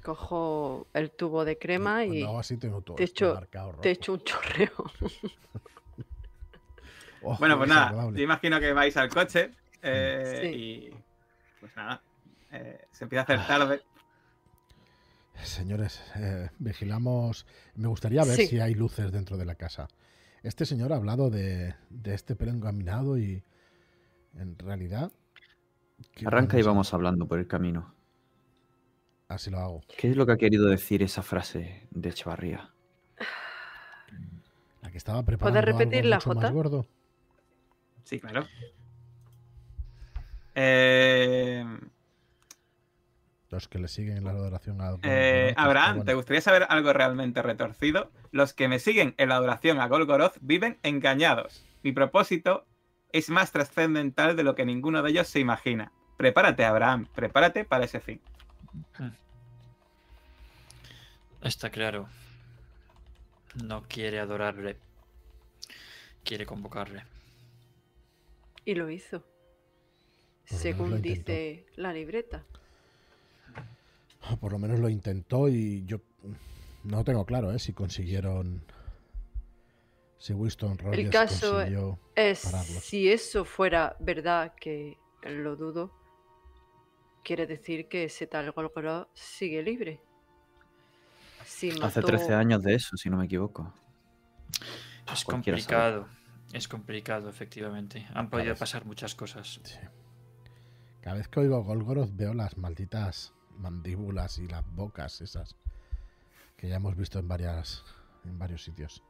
[0.03, 3.83] Cojo el tubo de crema y hago así tengo todo te echo- marcado rojo.
[3.83, 4.71] te echo un chorreo.
[7.23, 8.19] Oh, Bueno, pues nada, desagradable.
[8.19, 9.51] yo imagino que vais al coche
[9.83, 10.49] eh, Sí.
[10.49, 10.95] y
[11.61, 12.01] pues nada,
[12.53, 13.83] eh, se empieza a hacer tarde.
[15.43, 17.47] Señores, eh, vigilamos.
[17.75, 18.47] Me gustaría ver Sí.
[18.47, 19.89] si hay luces dentro de la casa.
[20.43, 23.43] Este señor ha hablado de, de este pelo encaminado y
[24.39, 25.11] en realidad...
[26.13, 27.95] ¿qué Arranca y vamos hablando por el camino.
[29.29, 29.81] Así lo hago.
[29.97, 32.71] ¿Qué es lo que ha querido decir esa frase de Echevarría?
[34.83, 36.51] La que estaba preparando algo repetirla, mucho más Jota?
[36.51, 36.87] gordo.
[38.05, 38.47] Sí, claro.
[40.55, 41.65] Eh,
[43.51, 44.91] Los que le siguen en la adoración a...
[45.03, 48.11] eh, Golgoroth, Abraham, ¿te gustaría saber algo realmente retorcido?
[48.33, 51.65] Los que me siguen en la adoración a Golgoroth viven engañados.
[51.83, 52.67] Mi propósito
[53.13, 55.93] es más trascendental de lo que ninguno de ellos se imagina.
[56.17, 58.21] Prepárate, Abraham, prepárate para ese fin.
[61.43, 62.09] Está claro.
[63.63, 64.77] No quiere adorarle.
[66.25, 67.05] Quiere convocarle.
[68.65, 69.25] Y lo hizo.
[70.51, 72.45] Lo Según dice la libreta.
[74.29, 75.99] Ah, Por lo menos lo intentó y yo
[76.85, 77.59] no tengo claro ¿eh?
[77.59, 78.63] si consiguieron...
[80.19, 81.99] Si Winston Rogers caso consiguió...
[82.15, 82.85] Es Pararlos.
[82.85, 85.93] si eso fuera verdad, que lo dudo,
[87.23, 90.01] quiere decir que ese tal Golgoroth sigue libre.
[91.45, 93.73] Si Hace mató- 13 años de eso, si no me equivoco.
[95.13, 95.67] Es Cualquiera sabe.
[95.77, 96.09] complicado.
[96.53, 98.07] Es complicado, efectivamente.
[98.15, 99.61] Han podido pasar muchas cosas.
[99.63, 99.79] Sí.
[101.03, 105.57] Cada vez que oigo Golgoroth veo las malditas mandíbulas y las bocas esas
[106.57, 107.85] que ya hemos visto en varias
[108.25, 109.03] en varios sitios.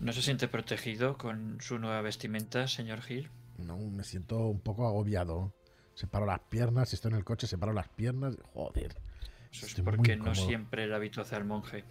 [0.00, 3.30] ¿No se siente protegido con su nueva vestimenta, señor Hill?
[3.58, 5.54] No, me siento un poco agobiado.
[5.94, 8.36] Separo las piernas, si estoy en el coche, separo las piernas.
[8.52, 8.96] Joder.
[9.50, 11.84] Eso es porque no siempre el hábito hace al monje.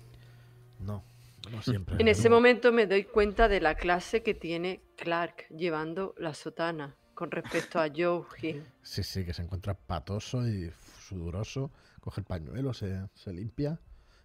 [0.80, 1.04] No,
[1.52, 1.96] no siempre.
[2.00, 6.96] En ese momento me doy cuenta de la clase que tiene Clark llevando la sotana
[7.16, 8.64] con respecto a Joe Hill.
[8.84, 11.72] Sí, sí, que se encuentra patoso y sudoroso.
[12.02, 13.80] Coge el pañuelo, se, se limpia,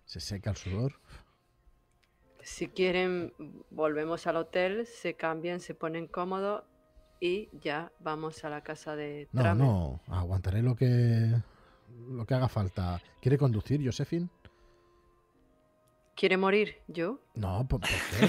[0.04, 1.00] se seca el sudor.
[2.42, 3.32] Si quieren,
[3.70, 6.64] volvemos al hotel, se cambian, se ponen cómodos
[7.20, 11.34] y ya vamos a la casa de No, no, aguantaré lo que
[12.08, 13.00] lo que haga falta.
[13.20, 14.28] ¿Quiere conducir, Josephine?
[16.16, 17.18] ¿Quiere morir Joe?
[17.34, 18.28] No, ¿por, por qué?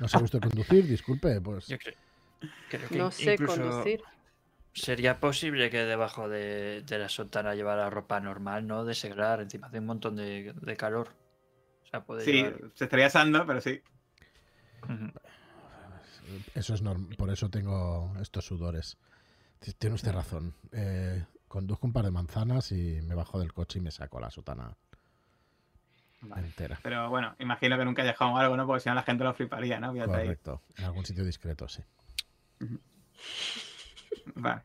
[0.00, 1.76] No sabe usted conducir, disculpe, pues Yo
[2.68, 4.02] creo que No sé incluso conducir.
[4.74, 8.84] sería posible que debajo de, de la sotana llevara ropa normal, ¿no?
[8.84, 11.08] De seglar, encima hace un montón de, de calor.
[11.84, 13.80] O sea, puede Sí, llevar- se estaría asando, pero sí.
[16.54, 17.16] Eso es normal.
[17.16, 18.96] Por eso tengo estos sudores.
[19.78, 20.54] Tiene usted razón.
[20.72, 24.30] Eh, conduzco un par de manzanas y me bajo del coche y me saco la
[24.30, 24.74] sotana
[26.22, 26.46] Vale.
[26.46, 26.78] entera.
[26.82, 28.66] Pero bueno, imagino que en un callejón o algo, ¿no?
[28.66, 29.92] Porque si no la gente lo fliparía, ¿no?
[29.92, 30.62] Correcto.
[30.78, 31.82] En algún sitio discreto, sí.
[34.34, 34.62] Vale.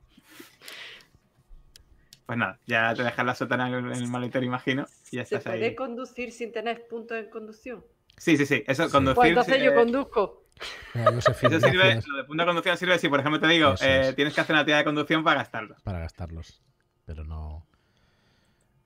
[2.26, 4.86] Pues nada, ya te dejas la sotana en el, maletero, imagino.
[5.12, 5.76] Y ya ¿Se estás puede ahí.
[5.76, 7.86] conducir sin tener puntos en conducción?
[8.18, 8.64] Sí, sí, sí.
[8.68, 8.91] Eso, Sí.
[8.91, 9.16] conducir.
[9.16, 10.43] Pues entonces yo conduzco.
[10.93, 14.10] Eso sirve, gracias lo de punto de conducción sirve si, por ejemplo, te digo, eh,
[14.10, 14.16] es.
[14.16, 15.76] tienes que hacer una tira de conducción para gastarlo.
[15.84, 16.62] para gastarlos.
[17.06, 17.66] Pero no.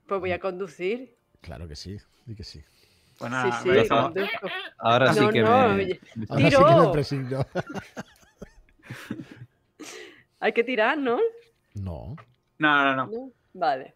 [0.06, 1.16] Pues voy a conducir.
[1.40, 1.96] Claro que sí.
[2.26, 2.62] Di que sí.
[3.18, 3.88] Pues nada, sí, sí.
[4.78, 5.84] Ahora sí No, que no, me...
[5.84, 6.00] oye.
[6.28, 6.92] Ahora sí que me ¡Tiro!
[6.92, 7.46] presigno.
[10.40, 11.18] Hay que tirar, ¿no?
[11.74, 12.16] No.
[12.58, 13.06] No, no, no.
[13.06, 13.30] No.
[13.54, 13.94] Vale.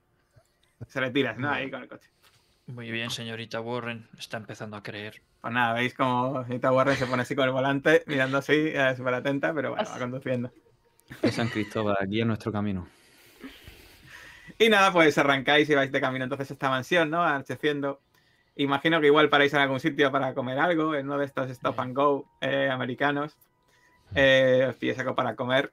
[0.86, 1.50] Se le tiras, ¿no?
[1.50, 2.08] Ahí con el coche.
[2.66, 4.08] Muy bien, señorita Warren.
[4.18, 5.22] Está empezando a creer.
[5.40, 8.94] Pues nada, veis como Rita Warren se pone así con el volante, mirando así, eh,
[8.96, 10.50] súper atenta, pero bueno, va conduciendo.
[11.22, 12.88] de San Cristóbal, aquí en nuestro camino.
[14.58, 17.22] Y nada, pues arrancáis y vais de camino entonces a esta mansión, ¿no?
[17.22, 18.00] Anocheciendo.
[18.56, 21.78] Imagino que igual paráis en algún sitio para comer algo, en uno de estos stop
[21.78, 23.36] and go eh, americanos.
[24.16, 25.72] Eh, algo para comer.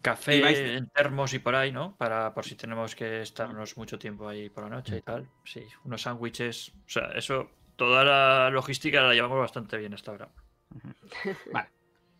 [0.00, 1.96] Café Y vais- en termos y por ahí, ¿no?
[1.96, 5.28] Para por si tenemos que estarnos mucho tiempo ahí por la noche y tal.
[5.44, 6.70] Sí, unos sándwiches.
[6.86, 10.28] O sea, eso, toda la logística la llevamos bastante bien hasta ahora.
[11.52, 11.68] Vale.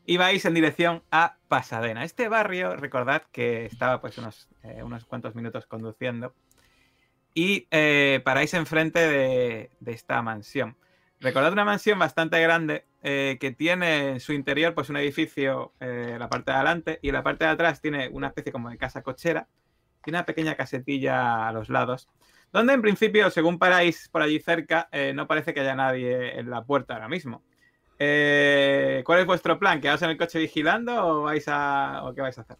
[0.07, 2.03] Y vais en dirección a Pasadena.
[2.03, 6.35] Este barrio, recordad que estaba pues unos, eh, unos cuantos minutos conduciendo.
[7.35, 10.77] Y eh, paráis enfrente de, de esta mansión.
[11.21, 16.17] Recordad una mansión bastante grande eh, que tiene en su interior pues un edificio eh,
[16.17, 19.03] la parte de adelante y la parte de atrás tiene una especie como de casa
[19.03, 19.49] cochera
[20.07, 22.09] y una pequeña casetilla a los lados.
[22.53, 26.51] Donde en principio, según paráis por allí cerca, eh, no parece que haya nadie en
[26.51, 27.43] la puerta ahora mismo.
[27.99, 29.81] ¿Cuál es vuestro plan?
[29.81, 32.57] ¿Quedaos en el coche vigilando o vais a o qué vais a hacer?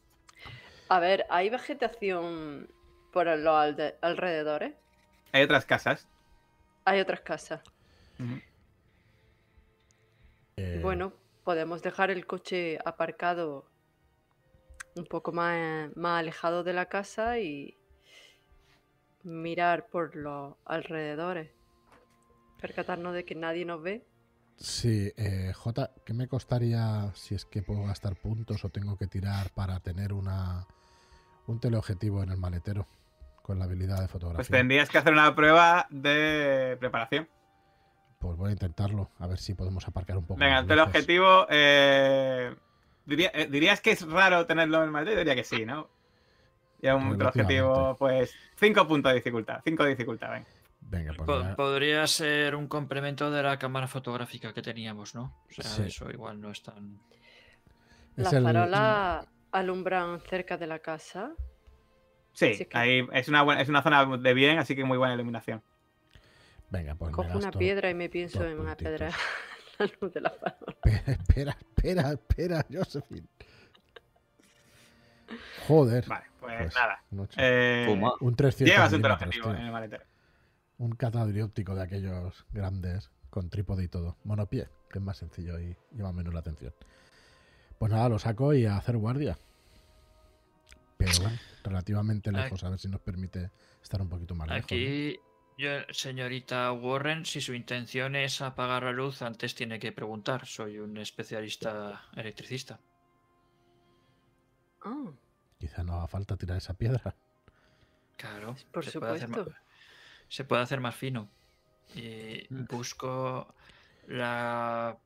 [0.89, 2.69] A ver, ¿hay vegetación
[3.13, 4.75] por los alrededores?
[5.33, 6.09] Hay otras casas.
[6.85, 7.61] Hay otras casas.
[10.59, 11.13] Eh, Bueno,
[11.45, 13.71] podemos dejar el coche aparcado
[14.97, 17.79] un poco más, más alejado de la casa y
[19.23, 21.51] mirar por los alrededores.
[22.61, 24.05] Percatarnos de que nadie nos ve.
[24.57, 29.07] Sí, eh, J, ¿qué me costaría si es que puedo gastar puntos o tengo que
[29.07, 30.67] tirar para tener una
[31.47, 32.87] un teleobjetivo en el maletero
[33.43, 34.37] con la habilidad de fotografía?
[34.39, 37.29] Pues tendrías que hacer una prueba de preparación.
[38.19, 40.41] Pues voy a intentarlo, a ver si podemos aparcar un poco.
[40.41, 41.47] Venga, más el objetivo.
[41.51, 42.55] eh,
[43.07, 45.89] diría- eh, dirías que es raro tenerlo en maletero, diría que sí, ¿no?
[46.83, 49.61] Y un objetivo, pues 5 puntos de dificultad.
[49.65, 50.47] 5 de dificultad, venga.
[50.81, 55.35] Venga, pues Podría ser un complemento de la cámara fotográfica que teníamos, ¿no?
[55.51, 55.83] O sea, Sí.
[55.83, 56.99] eso igual no es tan.
[58.17, 61.33] es Las el- farolas alumbran cerca de la casa.
[62.33, 64.83] Sí, Sí, es que- ahí es una, buena, es una zona de bien, así que
[64.85, 65.63] muy buena iluminación.
[66.71, 68.99] Venga, pues me Cojo una piedra y me pienso en una puntitos.
[68.99, 69.17] piedra
[69.79, 70.29] la luz de la.
[70.29, 73.29] Espera, espera, espera, espera, Josephine.
[75.67, 76.07] Joder.
[76.07, 77.05] Vale, pues, Pues, nada.
[77.37, 80.05] Eh, un 300 llevas un objetivo en el maletero.
[80.79, 84.17] Un catadrióptico de aquellos grandes, con trípode y todo.
[84.25, 86.73] Monopié, que es más sencillo y llama menos la atención.
[87.79, 89.39] Pues nada, lo saco y a hacer guardia.
[90.97, 93.51] Pero bueno, relativamente lejos, a ver si nos permite
[93.83, 94.71] estar un poquito más lejos.
[94.71, 94.77] ¿no?
[94.77, 95.21] Aquí,
[95.59, 100.47] yo, señorita Warren, si su intención es apagar la luz, antes tiene que preguntar.
[100.47, 102.79] Soy un especialista electricista.
[104.85, 105.11] Ah,
[105.59, 107.15] Quizá no haga falta tirar esa piedra.
[108.17, 108.57] Claro.
[108.73, 109.51] Por se puede hacer supuesto.
[109.51, 109.61] más-
[110.29, 111.29] se puede hacer más fino.
[111.95, 112.65] Y Mm.
[112.67, 113.55] busco
[114.07, 114.97] la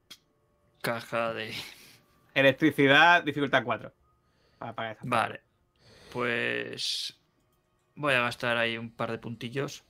[0.83, 1.55] caja de.
[2.35, 3.93] Electricidad, dificultad 4.
[4.59, 5.05] Para apagar esa.
[5.07, 5.43] Vale.
[6.13, 7.19] Pues
[7.95, 9.85] voy a gastar ahí un par de puntillos.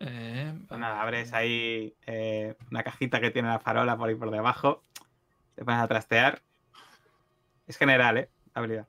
[0.00, 4.30] Eh, Pues nada, abres ahí eh, una cajita que tiene la farola por ahí por
[4.30, 4.82] debajo.
[5.54, 6.42] Te pones a trastear.
[7.66, 8.28] Es general, ¿eh?
[8.54, 8.86] La habilidad.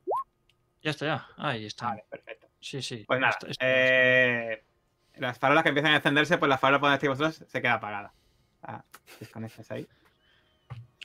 [0.82, 1.26] Ya está, ya.
[1.36, 1.86] Ahí está.
[1.86, 2.48] Vale, perfecto.
[2.60, 3.04] Sí, sí.
[3.06, 4.64] Pues nada, está- está- eh,
[5.16, 7.74] las farolas que empiezan a encenderse, pues la farola por donde estéis vosotros se queda
[7.74, 8.12] apagada.
[8.62, 8.84] Ah,
[9.20, 9.86] desconectas ahí.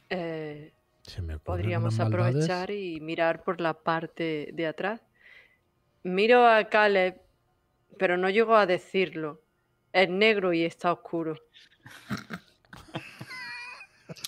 [0.10, 0.72] eh,
[1.22, 5.02] me podríamos aprovechar y mirar por la parte de atrás.
[6.04, 7.20] Miro a Caleb,
[7.98, 9.42] pero no llego a decirlo.
[9.94, 11.36] Es negro y está oscuro.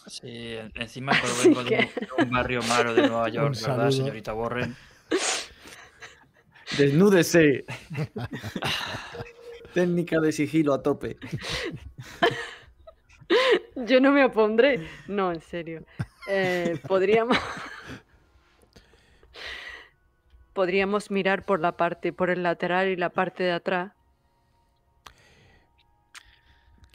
[0.07, 3.29] Sí, en- encima pero Así vengo de un, que- de un barrio malo de Nueva
[3.37, 3.91] York, ¿verdad, saludo.
[3.91, 4.75] señorita Warren?
[6.77, 7.65] Desnúdese.
[9.73, 11.17] Técnica de sigilo a tope.
[13.75, 14.87] Yo no me opondré.
[15.07, 15.83] No, en serio.
[16.27, 17.37] Eh, podríamos.
[20.53, 23.91] Podríamos mirar por la parte, por el lateral y la parte de atrás.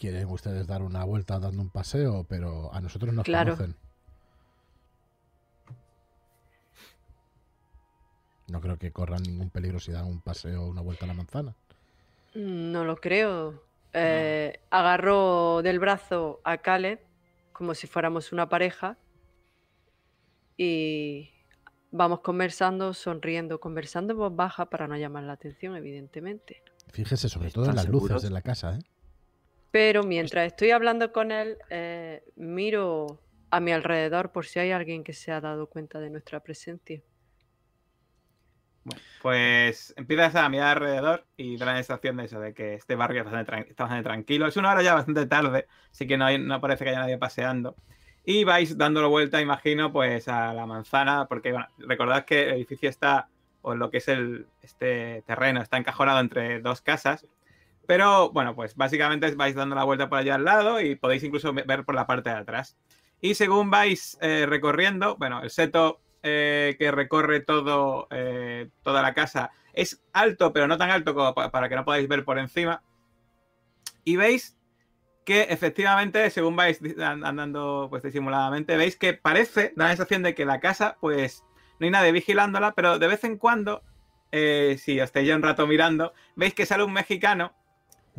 [0.00, 3.52] Quieren ustedes dar una vuelta dando un paseo, pero a nosotros nos Claro.
[3.54, 3.76] conocen.
[8.48, 11.12] No creo que corran ningún peligro si dan un paseo o una vuelta a la
[11.12, 11.54] manzana.
[12.34, 13.62] No lo creo.
[13.92, 17.00] Eh, agarro del brazo a Caleb
[17.52, 18.96] como si fuéramos una pareja
[20.56, 21.28] y
[21.90, 26.62] vamos conversando, sonriendo, conversando en voz baja para no llamar la atención, evidentemente.
[26.88, 28.82] Fíjese sobre todo en ¿Están las luces de la casa, ¿eh?
[29.70, 35.04] Pero mientras estoy hablando con él, eh, miro a mi alrededor por si hay alguien
[35.04, 37.02] que se ha dado cuenta de nuestra presencia.
[38.84, 42.94] Bueno, pues empiezas a mirar alrededor y da la sensación de eso, de que este
[42.94, 44.46] barrio está bastante, tran- está bastante tranquilo.
[44.46, 47.18] Es una hora ya bastante tarde, así que no, hay- no parece que haya nadie
[47.18, 47.76] paseando.
[48.24, 52.88] Y vais dándolo vuelta, imagino, pues a la manzana, porque bueno, recordad que el edificio
[52.88, 53.28] está,
[53.62, 57.26] o lo que es el, este terreno, está encajonado entre dos casas.
[57.90, 61.52] Pero bueno, pues básicamente vais dando la vuelta por allá al lado y podéis incluso
[61.52, 62.76] ve- ver por la parte de atrás.
[63.20, 69.12] Y según vais eh, recorriendo, bueno, el seto eh, que recorre todo, eh, toda la
[69.12, 72.38] casa es alto, pero no tan alto como pa- para que no podáis ver por
[72.38, 72.80] encima.
[74.04, 74.56] Y veis
[75.24, 80.44] que efectivamente, según vais andando pues disimuladamente, veis que parece, da la sensación de que
[80.44, 81.42] la casa, pues
[81.80, 83.82] no hay nadie vigilándola, pero de vez en cuando,
[84.30, 87.52] eh, si os estáis ya un rato mirando, veis que sale un mexicano.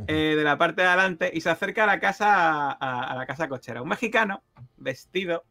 [0.08, 3.26] Eh, de la parte de adelante y se acerca a la casa a, a la
[3.26, 3.82] casa cochera.
[3.82, 4.44] Un mexicano
[4.78, 5.44] vestido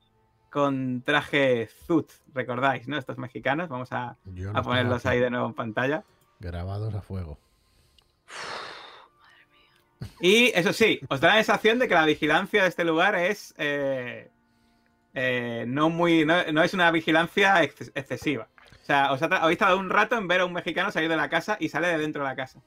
[0.51, 2.99] con traje Zut, recordáis, ¿no?
[2.99, 4.17] Estos mexicanos, vamos a, a
[4.53, 6.03] los ponerlos ahí de nuevo en pantalla.
[6.41, 7.39] Grabados a fuego.
[10.21, 13.55] Y eso sí, os da la sensación de que la vigilancia de este lugar es
[13.59, 14.31] eh,
[15.13, 18.49] eh, no muy, no, no es una vigilancia ex- excesiva.
[18.83, 21.17] O sea, os ha habéis tardado un rato en ver a un mexicano salir de
[21.17, 22.61] la casa y sale de dentro de la casa.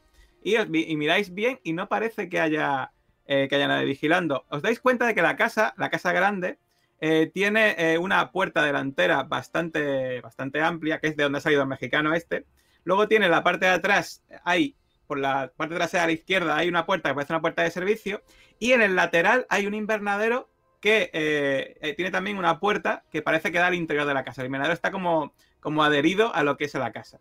[0.43, 2.91] Y, miráis bien y no parece que haya,
[3.25, 4.45] eh, que haya nadie vigilando.
[4.49, 6.59] Os dais cuenta de que la casa, la casa grande,
[7.05, 11.61] eh, tiene eh, una puerta delantera bastante, bastante amplia, que es de donde ha salido
[11.61, 12.45] el mexicano este.
[12.85, 16.69] Luego tiene la parte de atrás, hay, por la parte trasera a la izquierda, hay
[16.69, 18.23] una puerta que parece una puerta de servicio.
[18.57, 23.51] Y en el lateral hay un invernadero que eh, tiene también una puerta que parece
[23.51, 24.41] que da al interior de la casa.
[24.41, 27.19] El invernadero está como, como adherido a lo que es la casa.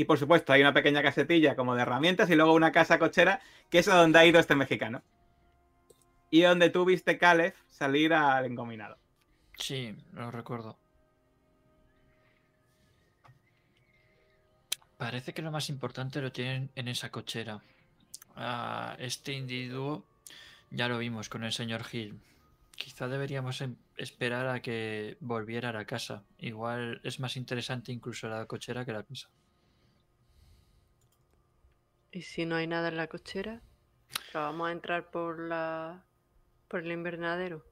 [0.00, 3.38] Y por supuesto, hay una pequeña casetilla como de herramientas y luego una casa cochera
[3.68, 5.02] que es a donde ha ido este mexicano.
[6.30, 8.96] Y donde tú viste Caleb salir al engominado.
[9.58, 10.78] Sí, lo recuerdo.
[14.96, 17.60] Parece que lo más importante lo tienen en esa cochera.
[18.96, 20.06] Este individuo
[20.70, 22.18] ya lo vimos con el señor Hill.
[22.74, 26.24] Quizá deberíamos em- esperar a que volviera a la casa.
[26.38, 29.28] Igual es más interesante incluso la cochera que la casa.
[32.12, 33.60] ¿Y si no hay nada en la cochera?
[34.28, 36.04] O sea, vamos a entrar por la
[36.68, 37.64] por el invernadero.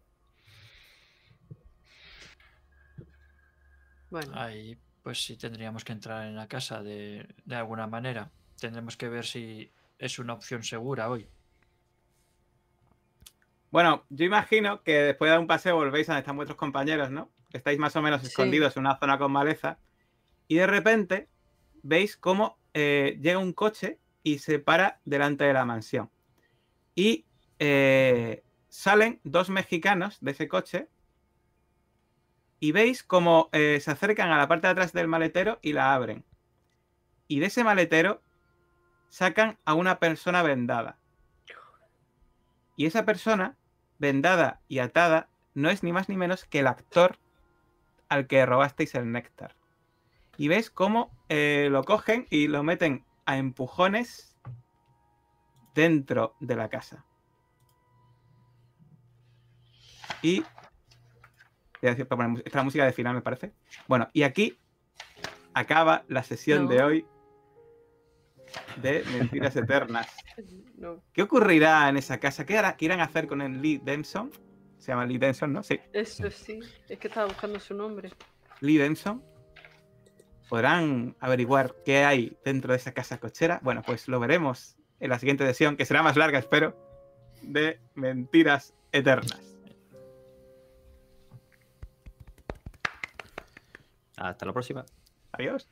[4.10, 8.30] Bueno, Ahí pues sí tendríamos que entrar en la casa de, de alguna manera.
[8.60, 11.28] Tendremos que ver si es una opción segura hoy.
[13.70, 17.10] Bueno, yo imagino que después de dar un paseo volvéis a donde están vuestros compañeros,
[17.10, 17.30] ¿no?
[17.52, 18.28] Estáis más o menos Sí.
[18.28, 19.78] escondidos en una zona con maleza.
[20.48, 21.28] Y de repente
[21.82, 23.98] veis cómo eh, llega un coche
[24.28, 26.10] y se para delante de la mansión.
[26.94, 27.24] Y
[27.58, 30.88] eh, salen dos mexicanos de ese coche.
[32.60, 35.94] Y veis cómo eh, se acercan a la parte de atrás del maletero y la
[35.94, 36.24] abren.
[37.26, 38.20] Y de ese maletero
[39.08, 40.98] sacan a una persona vendada.
[42.76, 43.56] Y esa persona,
[43.98, 47.18] vendada y atada, no es ni más ni menos que el actor
[48.10, 49.54] al que robasteis el néctar.
[50.36, 54.34] Y ves cómo eh, lo cogen y lo meten a empujones
[55.74, 57.04] dentro de la casa.
[60.22, 60.40] Y...
[60.40, 60.48] voy
[61.82, 63.52] a decir, para poner mus- Esta música de final, me parece.
[63.86, 64.58] Bueno, y aquí
[65.52, 67.06] acaba la sesión de hoy
[68.80, 70.08] de Mentiras Eternas.
[70.78, 71.02] no.
[71.12, 72.46] ¿Qué ocurrirá en esa casa?
[72.46, 74.30] ¿Qué, hará, qué irán a hacer con el Lee Denson?
[74.78, 75.62] Se llama Lee Denson, ¿no?
[75.62, 78.10] Sí, Eso sí, es que estaba buscando su nombre.
[78.60, 79.22] Lee Denson.
[80.48, 83.60] ¿Podrán averiguar qué hay dentro de esa casa cochera?
[83.62, 86.76] Bueno, pues lo veremos en la siguiente sesión, que será más larga, espero,
[87.42, 89.40] de Mentiras Eternas.
[94.16, 94.84] Hasta la próxima.
[95.32, 95.68] Adiós.